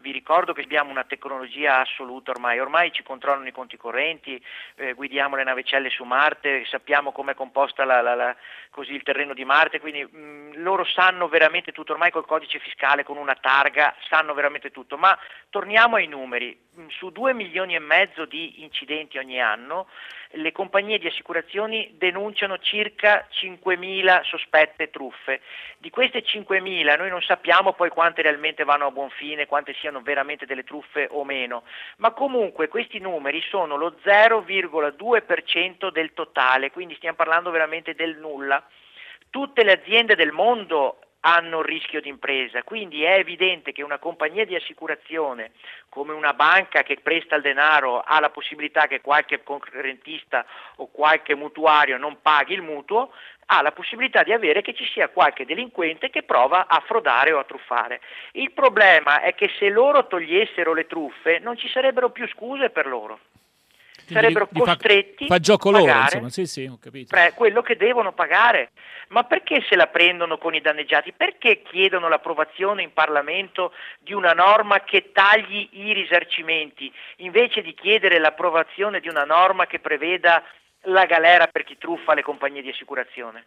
vi 0.00 0.12
ricordo 0.12 0.52
che 0.52 0.62
abbiamo 0.62 0.90
una 0.90 1.04
tecnologia 1.04 1.80
assoluta 1.80 2.30
ormai, 2.30 2.58
ormai 2.58 2.92
ci 2.92 3.02
controllano 3.02 3.48
i 3.48 3.52
conti 3.52 3.76
correnti, 3.76 4.42
eh, 4.76 4.94
guidiamo 4.94 5.36
le 5.36 5.44
navicelle 5.44 5.90
su 5.90 6.04
Marte, 6.04 6.64
sappiamo 6.66 7.12
come 7.12 7.32
è 7.32 7.34
composta 7.34 7.84
la, 7.84 8.00
la, 8.00 8.14
la, 8.14 8.36
così, 8.70 8.94
il 8.94 9.02
terreno 9.02 9.34
di 9.34 9.44
Marte, 9.44 9.80
quindi 9.80 10.04
mh, 10.04 10.18
mm, 10.18 10.52
loro 10.56 10.84
sanno 10.84 11.28
veramente 11.28 11.72
tutto, 11.72 11.92
ormai 11.92 12.10
col 12.10 12.26
codice 12.26 12.58
fiscale, 12.58 13.04
con 13.04 13.16
una 13.16 13.36
targa, 13.40 13.94
sanno 14.08 14.34
veramente 14.34 14.70
tutto. 14.70 14.96
Ma 14.96 15.16
torniamo 15.50 15.96
ai 15.96 16.06
numeri, 16.06 16.58
mm, 16.78 16.88
su 16.88 17.10
2 17.10 17.34
milioni 17.34 17.74
e 17.74 17.80
mezzo 17.80 18.24
di 18.24 18.62
incidenti 18.62 19.18
ogni 19.18 19.40
anno, 19.40 19.88
le 20.32 20.52
compagnie 20.52 20.98
di 20.98 21.06
assicurazioni 21.06 21.94
denunciano 21.96 22.58
circa 22.58 23.26
5.000 23.30 24.22
sospette 24.24 24.90
truffe. 24.90 25.40
Di 25.78 25.88
queste 25.90 26.22
5.000 26.22 26.98
noi 26.98 27.08
non 27.08 27.22
sappiamo 27.22 27.72
poi 27.72 27.88
quante 27.88 28.20
realmente 28.20 28.64
vanno 28.64 28.86
a 28.86 28.90
buon 28.90 29.08
fine, 29.10 29.46
quante 29.46 29.74
siano 29.74 29.87
veramente 30.02 30.46
delle 30.46 30.64
truffe 30.64 31.08
o 31.10 31.24
meno, 31.24 31.64
ma 31.96 32.12
comunque 32.12 32.68
questi 32.68 32.98
numeri 32.98 33.40
sono 33.42 33.76
lo 33.76 33.96
0,2% 34.04 35.90
del 35.90 36.12
totale, 36.14 36.70
quindi 36.70 36.94
stiamo 36.94 37.16
parlando 37.16 37.50
veramente 37.50 37.94
del 37.94 38.16
nulla. 38.18 38.62
Tutte 39.30 39.62
le 39.62 39.72
aziende 39.72 40.14
del 40.14 40.32
mondo 40.32 41.00
hanno 41.20 41.62
rischio 41.62 42.00
di 42.00 42.08
impresa, 42.08 42.62
quindi 42.62 43.02
è 43.02 43.14
evidente 43.14 43.72
che 43.72 43.82
una 43.82 43.98
compagnia 43.98 44.44
di 44.44 44.54
assicurazione 44.54 45.52
come 45.88 46.12
una 46.12 46.32
banca 46.32 46.82
che 46.82 46.98
presta 47.02 47.36
il 47.36 47.42
denaro 47.42 48.00
ha 48.00 48.20
la 48.20 48.30
possibilità 48.30 48.86
che 48.86 49.00
qualche 49.00 49.42
concorrentista 49.42 50.46
o 50.76 50.88
qualche 50.90 51.34
mutuario 51.34 51.98
non 51.98 52.20
paghi 52.22 52.54
il 52.54 52.62
mutuo, 52.62 53.12
ha 53.46 53.62
la 53.62 53.72
possibilità 53.72 54.22
di 54.22 54.32
avere 54.32 54.62
che 54.62 54.74
ci 54.74 54.84
sia 54.84 55.08
qualche 55.08 55.46
delinquente 55.46 56.10
che 56.10 56.22
prova 56.22 56.66
a 56.66 56.82
frodare 56.86 57.32
o 57.32 57.38
a 57.38 57.44
truffare. 57.44 58.00
Il 58.32 58.52
problema 58.52 59.22
è 59.22 59.34
che 59.34 59.50
se 59.58 59.70
loro 59.70 60.06
togliessero 60.06 60.74
le 60.74 60.86
truffe 60.86 61.38
non 61.38 61.56
ci 61.56 61.68
sarebbero 61.68 62.10
più 62.10 62.28
scuse 62.28 62.70
per 62.70 62.86
loro 62.86 63.20
sarebbero 64.14 64.48
li, 64.50 64.60
costretti 64.60 65.26
fa, 65.26 65.34
fa 65.34 65.40
gioco 65.40 65.68
a 65.68 65.72
loro, 65.72 65.92
insomma. 65.92 66.28
Sì, 66.28 66.46
sì, 66.46 66.66
ho 66.66 66.78
capito. 66.80 67.16
quello 67.34 67.62
che 67.62 67.76
devono 67.76 68.12
pagare. 68.12 68.70
Ma 69.08 69.24
perché 69.24 69.64
se 69.68 69.74
la 69.74 69.86
prendono 69.86 70.36
con 70.36 70.54
i 70.54 70.60
danneggiati? 70.60 71.12
Perché 71.12 71.62
chiedono 71.62 72.08
l'approvazione 72.08 72.82
in 72.82 72.92
Parlamento 72.92 73.72
di 74.00 74.12
una 74.12 74.32
norma 74.32 74.80
che 74.80 75.12
tagli 75.12 75.68
i 75.72 75.92
risarcimenti, 75.92 76.92
invece 77.16 77.62
di 77.62 77.72
chiedere 77.74 78.18
l'approvazione 78.18 79.00
di 79.00 79.08
una 79.08 79.24
norma 79.24 79.66
che 79.66 79.78
preveda 79.78 80.42
la 80.82 81.06
galera 81.06 81.46
per 81.46 81.64
chi 81.64 81.78
truffa 81.78 82.14
le 82.14 82.22
compagnie 82.22 82.62
di 82.62 82.68
assicurazione? 82.68 83.46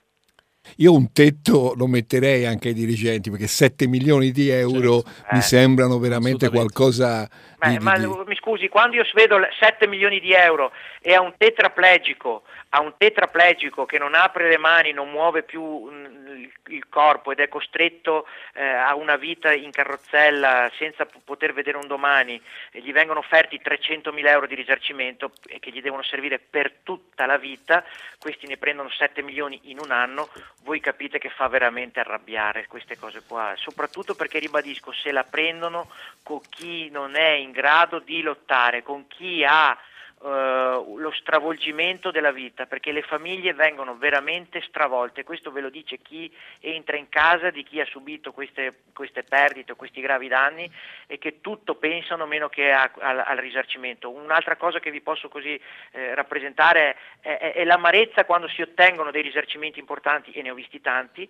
Io 0.77 0.93
un 0.93 1.11
tetto 1.11 1.73
lo 1.75 1.87
metterei 1.87 2.45
anche 2.45 2.69
ai 2.69 2.73
dirigenti 2.73 3.29
perché 3.29 3.47
7 3.47 3.87
milioni 3.87 4.31
di 4.31 4.49
euro 4.49 5.01
certo. 5.01 5.27
mi 5.31 5.39
eh, 5.39 5.41
sembrano 5.41 5.99
veramente 5.99 6.49
qualcosa 6.49 7.27
Beh, 7.57 7.69
di, 7.69 7.77
ma 7.79 7.97
di... 7.97 8.05
mi 8.05 8.35
scusi, 8.35 8.69
quando 8.69 8.95
io 8.95 9.03
vedo 9.13 9.37
7 9.59 9.87
milioni 9.87 10.19
di 10.19 10.33
euro 10.33 10.71
e 11.01 11.13
a 11.13 11.21
un 11.21 11.33
tetraplegico, 11.37 12.43
a 12.73 12.81
un 12.81 12.93
tetraplegico 12.97 13.85
che 13.85 13.97
non 13.97 14.13
apre 14.13 14.47
le 14.47 14.57
mani, 14.57 14.93
non 14.93 15.09
muove 15.09 15.43
più 15.43 15.89
mm, 15.89 16.43
il 16.67 16.87
corpo 16.87 17.31
ed 17.31 17.39
è 17.39 17.49
costretto 17.49 18.27
eh, 18.53 18.63
a 18.63 18.95
una 18.95 19.17
vita 19.17 19.51
in 19.51 19.71
carrozzella 19.71 20.71
senza 20.77 21.05
poter 21.05 21.53
vedere 21.53 21.77
un 21.77 21.87
domani, 21.87 22.41
e 22.71 22.79
gli 22.79 22.93
vengono 22.93 23.19
offerti 23.19 23.59
300 23.59 24.13
mila 24.13 24.31
euro 24.31 24.47
di 24.47 24.55
risarcimento 24.55 25.31
che 25.59 25.71
gli 25.71 25.81
devono 25.81 26.03
servire 26.03 26.39
per 26.39 26.71
tutta 26.83 27.25
la 27.25 27.37
vita, 27.37 27.83
questi 28.17 28.47
ne 28.47 28.57
prendono 28.57 28.89
7 28.89 29.21
milioni 29.21 29.59
in 29.63 29.79
un 29.79 29.91
anno, 29.91 30.29
voi 30.63 30.79
capite 30.79 31.19
che 31.19 31.29
fa 31.29 31.47
veramente 31.47 31.99
arrabbiare 31.99 32.67
queste 32.67 32.97
cose 32.97 33.21
qua, 33.27 33.53
soprattutto 33.57 34.15
perché 34.15 34.39
ribadisco, 34.39 34.93
se 34.93 35.11
la 35.11 35.23
prendono 35.23 35.89
con 36.23 36.39
chi 36.49 36.89
non 36.89 37.15
è 37.15 37.31
in 37.31 37.51
grado 37.51 37.99
di 37.99 38.21
lottare, 38.21 38.81
con 38.81 39.07
chi 39.07 39.43
ha 39.43 39.77
Uh, 40.21 40.99
lo 40.99 41.11
stravolgimento 41.13 42.11
della 42.11 42.31
vita, 42.31 42.67
perché 42.67 42.91
le 42.91 43.01
famiglie 43.01 43.55
vengono 43.55 43.97
veramente 43.97 44.61
stravolte, 44.61 45.23
questo 45.23 45.51
ve 45.51 45.61
lo 45.61 45.71
dice 45.71 45.97
chi 45.97 46.31
entra 46.59 46.95
in 46.95 47.09
casa 47.09 47.49
di 47.49 47.63
chi 47.63 47.81
ha 47.81 47.85
subito 47.85 48.31
queste, 48.31 48.81
queste 48.93 49.23
perdite 49.23 49.73
questi 49.73 49.99
gravi 49.99 50.27
danni 50.27 50.71
e 51.07 51.17
che 51.17 51.41
tutto 51.41 51.73
pensano 51.73 52.27
meno 52.27 52.49
che 52.49 52.71
a, 52.71 52.91
a, 52.99 53.23
al 53.23 53.37
risarcimento. 53.37 54.11
Un'altra 54.11 54.57
cosa 54.57 54.79
che 54.79 54.91
vi 54.91 55.01
posso 55.01 55.27
così 55.27 55.59
eh, 55.93 56.13
rappresentare 56.13 56.97
è, 57.19 57.37
è, 57.37 57.53
è 57.53 57.63
l'amarezza 57.63 58.23
quando 58.25 58.47
si 58.47 58.61
ottengono 58.61 59.09
dei 59.09 59.23
risarcimenti 59.23 59.79
importanti, 59.79 60.31
e 60.33 60.43
ne 60.43 60.51
ho 60.51 60.53
visti 60.53 60.81
tanti, 60.81 61.27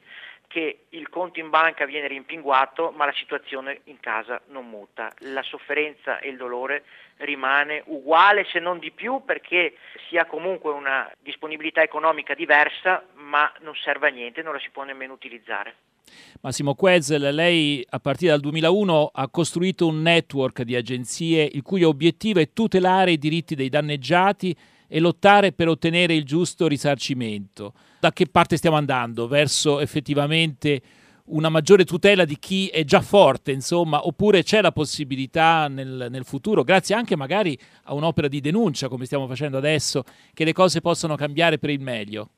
che 0.48 0.88
il 0.90 1.08
conto 1.08 1.40
in 1.40 1.50
banca 1.50 1.86
viene 1.86 2.08
rimpinguato 2.08 2.92
ma 2.92 3.06
la 3.06 3.14
situazione 3.14 3.80
in 3.86 4.02
casa 4.02 4.42
non 4.48 4.68
muta. 4.68 5.14
La 5.20 5.44
sofferenza 5.44 6.20
e 6.20 6.28
il 6.28 6.36
dolore 6.36 6.84
rimane 7.24 7.84
uguale 7.88 8.46
se 8.52 8.60
non 8.60 8.80
di 8.80 8.92
più 8.92 9.24
perché 9.26 9.76
si 10.10 10.18
ha 10.18 10.26
comunque 10.26 10.72
una 10.72 11.10
disponibilità 11.22 11.82
economica 11.82 12.34
diversa 12.34 13.04
ma 13.16 13.52
non 13.62 13.74
serve 13.76 14.10
a 14.10 14.12
niente, 14.12 14.42
non 14.42 14.54
la 14.54 14.60
si 14.60 14.70
può 14.72 14.84
nemmeno 14.84 15.14
utilizzare. 15.14 15.76
Massimo 16.42 16.74
Quezel, 16.76 17.34
lei 17.34 17.86
a 17.90 18.00
partire 18.00 18.32
dal 18.32 18.42
2001 18.42 19.12
ha 19.14 19.30
costruito 19.30 19.88
un 19.88 20.02
network 20.02 20.64
di 20.64 20.76
agenzie 20.76 21.48
il 21.52 21.62
cui 21.62 21.84
obiettivo 21.84 22.40
è 22.40 22.52
tutelare 22.52 23.12
i 23.12 23.18
diritti 23.18 23.56
dei 23.56 23.70
danneggiati 23.70 24.56
e 24.88 25.00
lottare 25.00 25.54
per 25.54 25.70
ottenere 25.70 26.14
il 26.14 26.26
giusto 26.26 26.68
risarcimento. 26.68 27.74
Da 28.00 28.12
che 28.12 28.26
parte 28.26 28.58
stiamo 28.58 28.76
andando? 28.76 29.28
Verso 29.28 29.80
effettivamente 29.80 30.82
una 31.32 31.50
maggiore 31.50 31.86
tutela 31.86 32.26
di 32.26 32.38
chi 32.40 32.68
è 32.68 32.84
già 32.84 33.02
forte, 33.02 33.52
insomma, 33.52 34.06
oppure 34.06 34.44
c'è 34.44 34.62
la 34.62 34.72
possibilità 34.72 35.68
nel, 35.68 36.08
nel, 36.10 36.26
futuro, 36.26 36.64
grazie 36.64 36.96
anche 36.96 37.16
magari 37.16 37.58
a 37.84 37.94
un'opera 37.94 38.28
di 38.28 38.40
denuncia, 38.40 38.88
come 38.88 39.06
stiamo 39.06 39.28
facendo 39.28 39.58
adesso, 39.58 40.04
che 40.34 40.44
le 40.44 40.54
cose 40.54 40.82
possano 40.82 41.16
cambiare 41.16 41.60
per 41.60 41.70
il 41.70 41.82
meglio? 41.82 42.30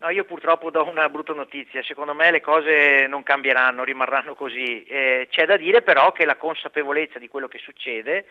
No, 0.00 0.10
io 0.10 0.24
purtroppo 0.24 0.70
do 0.70 0.88
una 0.88 1.08
brutta 1.08 1.32
notizia, 1.32 1.82
secondo 1.82 2.14
me 2.14 2.30
le 2.30 2.40
cose 2.40 3.08
non 3.08 3.24
cambieranno, 3.24 3.82
rimarranno 3.82 4.36
così. 4.36 4.84
Eh, 4.84 5.26
c'è 5.28 5.44
da 5.44 5.56
dire 5.56 5.82
però 5.82 6.12
che 6.12 6.24
la 6.24 6.36
consapevolezza 6.36 7.18
di 7.18 7.26
quello 7.26 7.48
che 7.48 7.58
succede 7.58 8.26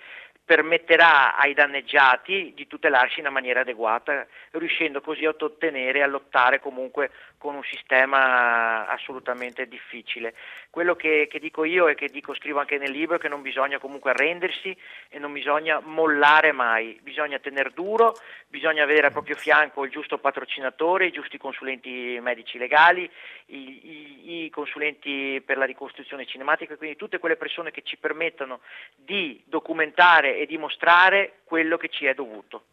permetterà 0.48 1.36
ai 1.36 1.54
danneggiati 1.54 2.54
di 2.56 2.68
tutelarsi 2.68 3.20
in 3.20 3.26
una 3.26 3.34
maniera 3.34 3.60
adeguata, 3.60 4.26
riuscendo 4.52 5.02
così 5.02 5.26
a 5.26 5.36
ottenere 5.38 6.00
e 6.00 6.04
a 6.04 6.08
lottare 6.08 6.62
comunque 6.62 7.12
con 7.38 7.54
un 7.54 7.64
sistema 7.64 8.88
assolutamente 8.88 9.68
difficile. 9.68 10.34
Quello 10.70 10.96
che, 10.96 11.28
che, 11.30 11.40
dico 11.40 11.66
io 11.66 11.90
e 11.90 11.96
che 11.96 12.08
dico, 12.08 12.34
scrivo 12.34 12.60
anche 12.60 12.78
nel 12.78 12.92
libro 12.92 13.18
è 13.18 13.20
che 13.20 13.28
non 13.28 13.42
bisogna 13.42 13.78
comunque 13.78 14.12
arrendersi 14.12 14.74
e 15.10 15.20
non 15.20 15.34
bisogna 15.34 15.82
mollare 15.84 16.54
mai, 16.54 16.98
bisogna 17.04 17.40
tenere 17.40 17.72
duro, 17.74 18.16
bisogna 18.48 18.84
avere 18.84 19.08
al 19.08 19.12
proprio 19.12 19.36
fianco 19.36 19.84
il 19.84 19.92
giusto 19.92 20.18
patrocinatore, 20.18 21.08
i 21.08 21.12
giusti 21.12 21.38
consulenti 21.58 22.20
medici 22.22 22.58
legali, 22.58 23.10
i, 23.48 23.56
i, 23.56 24.44
i 24.46 24.50
consulenti 24.50 25.42
per 25.44 25.58
la 25.58 25.66
ricostruzione 25.66 26.26
cinematica, 26.26 26.76
quindi 26.76 26.96
tutte 26.96 27.18
quelle 27.18 27.36
persone 27.36 27.72
che 27.72 27.82
ci 27.84 27.98
permettano 27.98 28.60
di 28.96 29.42
documentare 29.46 30.38
e 30.38 30.46
dimostrare 30.46 31.40
quello 31.44 31.78
che 31.78 31.90
ci 31.90 32.06
è 32.06 32.14
dovuto. 32.14 32.64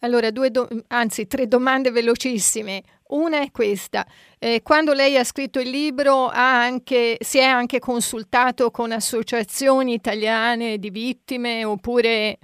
Allora, 0.00 0.30
do- 0.30 0.68
anzi, 0.88 1.26
tre 1.26 1.48
domande 1.48 1.90
velocissime. 1.90 2.82
Una 3.08 3.40
è 3.40 3.50
questa. 3.50 4.06
Eh, 4.38 4.60
quando 4.62 4.92
lei 4.92 5.16
ha 5.16 5.24
scritto 5.24 5.58
il 5.58 5.70
libro 5.70 6.28
anche, 6.28 7.16
si 7.20 7.38
è 7.38 7.44
anche 7.44 7.78
consultato 7.80 8.70
con 8.70 8.92
associazioni 8.92 9.94
italiane 9.94 10.78
di 10.78 10.90
vittime 10.90 11.64
oppure 11.64 12.38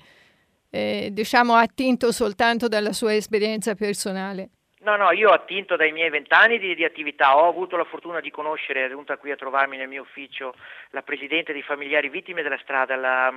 eh, 0.70 1.10
diciamo 1.12 1.54
attinto 1.54 2.10
soltanto 2.10 2.66
dalla 2.66 2.92
sua 2.92 3.14
esperienza 3.14 3.74
personale? 3.74 4.48
No, 4.84 4.96
no, 4.96 5.12
io 5.12 5.30
ho 5.30 5.32
attinto 5.32 5.76
dai 5.76 5.92
miei 5.92 6.10
vent'anni 6.10 6.58
di, 6.58 6.74
di, 6.74 6.84
attività, 6.84 7.38
ho 7.38 7.48
avuto 7.48 7.78
la 7.78 7.84
fortuna 7.84 8.20
di 8.20 8.30
conoscere, 8.30 8.84
è 8.84 8.88
venuta 8.88 9.16
qui 9.16 9.30
a 9.30 9.36
trovarmi 9.36 9.78
nel 9.78 9.88
mio 9.88 10.02
ufficio, 10.02 10.54
la 10.90 11.00
Presidente 11.00 11.54
dei 11.54 11.62
familiari 11.62 12.10
vittime 12.10 12.42
della 12.42 12.58
strada, 12.58 12.94
la 12.94 13.32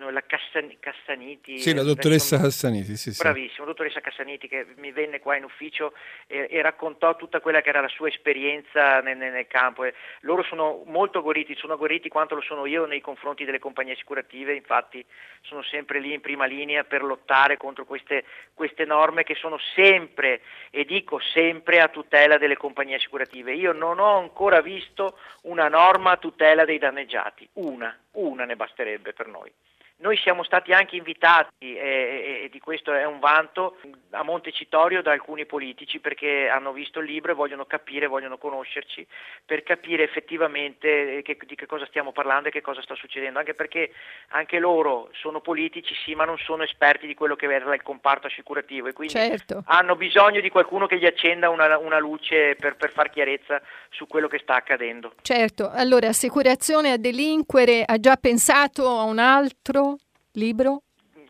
no, 0.00 0.10
la 0.10 0.22
Cassan- 0.22 0.78
Cassaniti. 0.80 1.58
Sì, 1.58 1.74
la 1.74 1.82
dottoressa 1.82 2.38
Cassaniti, 2.38 2.96
sì, 2.96 3.12
sì. 3.12 3.22
Bravissimo, 3.22 3.66
dottoressa 3.66 4.00
Cassaniti 4.00 4.48
che 4.48 4.66
mi 4.76 4.90
venne 4.92 5.20
qua 5.20 5.36
in 5.36 5.44
ufficio 5.44 5.92
e, 6.26 6.48
e 6.50 6.62
raccontò 6.62 7.14
tutta 7.16 7.40
quella 7.40 7.60
che 7.60 7.68
era 7.68 7.82
la 7.82 7.88
sua 7.88 8.08
esperienza 8.08 9.00
nel, 9.00 9.18
nel 9.18 9.46
campo. 9.46 9.84
E 9.84 9.94
loro 10.20 10.42
sono 10.42 10.82
molto 10.86 11.18
agguerriti, 11.18 11.54
sono 11.54 11.74
agguerriti 11.74 12.08
quanto 12.08 12.34
lo 12.34 12.40
sono 12.40 12.64
io 12.64 12.86
nei 12.86 13.02
confronti 13.02 13.44
delle 13.44 13.58
compagnie 13.58 13.92
assicurative, 13.92 14.54
infatti 14.54 15.04
sono 15.42 15.62
sempre 15.62 16.00
lì 16.00 16.14
in 16.14 16.20
prima 16.20 16.46
linea 16.46 16.84
per 16.84 17.02
lottare 17.02 17.58
contro 17.58 17.84
queste, 17.84 18.24
queste 18.54 18.86
norme 18.86 19.22
che 19.22 19.34
sono 19.34 19.58
sempre, 19.74 20.40
e 20.70 20.84
dico 20.84 21.20
sempre, 21.20 21.80
a 21.80 21.88
tutela 21.88 22.38
delle 22.38 22.56
compagnie 22.56 22.96
assicurative. 22.96 23.52
Io 23.52 23.72
non 23.72 23.98
ho 23.98 24.18
ancora 24.18 24.62
visto 24.62 25.18
una 25.42 25.68
norma 25.68 26.12
a 26.12 26.16
tutela 26.16 26.64
dei 26.64 26.78
danneggiati, 26.78 27.46
una, 27.54 27.94
una 28.12 28.44
ne 28.46 28.56
basterebbe 28.56 29.12
per 29.12 29.26
noi. 29.26 29.52
Noi 30.00 30.16
siamo 30.16 30.42
stati 30.44 30.72
anche 30.72 30.96
invitati, 30.96 31.76
e, 31.76 32.42
e, 32.44 32.48
di 32.50 32.58
questo 32.58 32.92
è 32.92 33.04
un 33.04 33.18
vanto, 33.18 33.76
a 34.12 34.22
Montecitorio 34.22 35.02
da 35.02 35.12
alcuni 35.12 35.44
politici 35.44 36.00
perché 36.00 36.48
hanno 36.48 36.72
visto 36.72 37.00
il 37.00 37.06
libro 37.06 37.32
e 37.32 37.34
vogliono 37.34 37.66
capire, 37.66 38.06
vogliono 38.06 38.38
conoscerci 38.38 39.06
per 39.44 39.62
capire 39.62 40.02
effettivamente 40.02 41.20
che, 41.22 41.36
di 41.46 41.54
che 41.54 41.66
cosa 41.66 41.84
stiamo 41.86 42.12
parlando 42.12 42.48
e 42.48 42.50
che 42.50 42.62
cosa 42.62 42.80
sta 42.80 42.94
succedendo, 42.94 43.38
anche 43.38 43.52
perché 43.52 43.92
anche 44.28 44.58
loro 44.58 45.10
sono 45.12 45.40
politici 45.40 45.94
sì 46.04 46.14
ma 46.14 46.24
non 46.24 46.38
sono 46.38 46.62
esperti 46.62 47.06
di 47.06 47.14
quello 47.14 47.36
che 47.36 47.52
era 47.52 47.74
il 47.74 47.82
comparto 47.82 48.26
assicurativo 48.26 48.88
e 48.88 48.92
quindi 48.92 49.14
certo. 49.14 49.62
hanno 49.66 49.96
bisogno 49.96 50.40
di 50.40 50.48
qualcuno 50.48 50.86
che 50.86 50.98
gli 50.98 51.06
accenda 51.06 51.50
una, 51.50 51.76
una 51.76 51.98
luce 51.98 52.56
per, 52.56 52.76
per 52.76 52.90
far 52.90 53.10
chiarezza 53.10 53.60
su 53.90 54.06
quello 54.06 54.28
che 54.28 54.38
sta 54.38 54.54
accadendo. 54.54 55.12
Certo, 55.20 55.70
allora 55.70 56.08
assicurazione 56.08 56.92
a 56.92 56.96
delinquere 56.96 57.82
ha 57.84 57.98
già 57.98 58.16
pensato 58.16 58.88
a 58.88 59.02
un 59.02 59.18
altro? 59.18 59.89
Libro? 60.32 60.82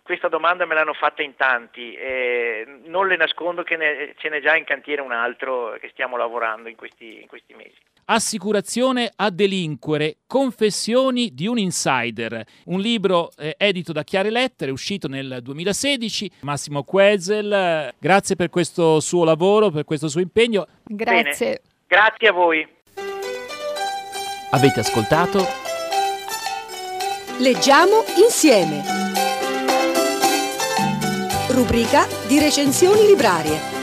Questa 0.03 0.29
domanda 0.29 0.67
me 0.67 0.75
l'hanno 0.75 0.93
fatta 0.93 1.23
in 1.23 1.37
tanti, 1.37 1.95
eh, 1.95 2.81
non 2.87 3.07
le 3.07 3.17
nascondo 3.17 3.63
che 3.63 3.77
ne, 3.77 4.15
ce 4.19 4.29
n'è 4.29 4.41
già 4.41 4.57
in 4.57 4.65
cantiere 4.65 5.03
un 5.03 5.13
altro 5.13 5.77
che 5.81 5.89
stiamo 5.93 6.17
lavorando 6.17 6.69
in 6.69 6.75
questi, 6.75 7.21
in 7.21 7.29
questi 7.29 7.55
mesi. 7.55 7.77
Assicurazione 8.07 9.13
a 9.15 9.31
delinquere, 9.31 10.17
confessioni 10.27 11.33
di 11.33 11.47
un 11.47 11.59
insider, 11.59 12.43
un 12.65 12.81
libro 12.81 13.31
eh, 13.39 13.55
edito 13.57 13.93
da 13.93 14.03
Chiare 14.03 14.31
Lettere, 14.31 14.73
uscito 14.73 15.07
nel 15.07 15.39
2016. 15.43 16.31
Massimo 16.41 16.83
Quezel, 16.83 17.95
grazie 17.97 18.35
per 18.35 18.51
questo 18.51 18.99
suo 18.99 19.23
lavoro, 19.23 19.71
per 19.71 19.85
questo 19.85 20.09
suo 20.09 20.21
impegno. 20.21 20.67
Grazie. 20.83 21.47
Bene. 21.47 21.61
Grazie 21.87 22.29
a 22.29 22.33
voi. 22.33 22.67
Avete 24.51 24.81
ascoltato? 24.81 25.70
Leggiamo 27.41 28.05
insieme. 28.23 28.83
Rubrica 31.49 32.07
di 32.27 32.39
recensioni 32.39 33.07
librarie 33.07 33.80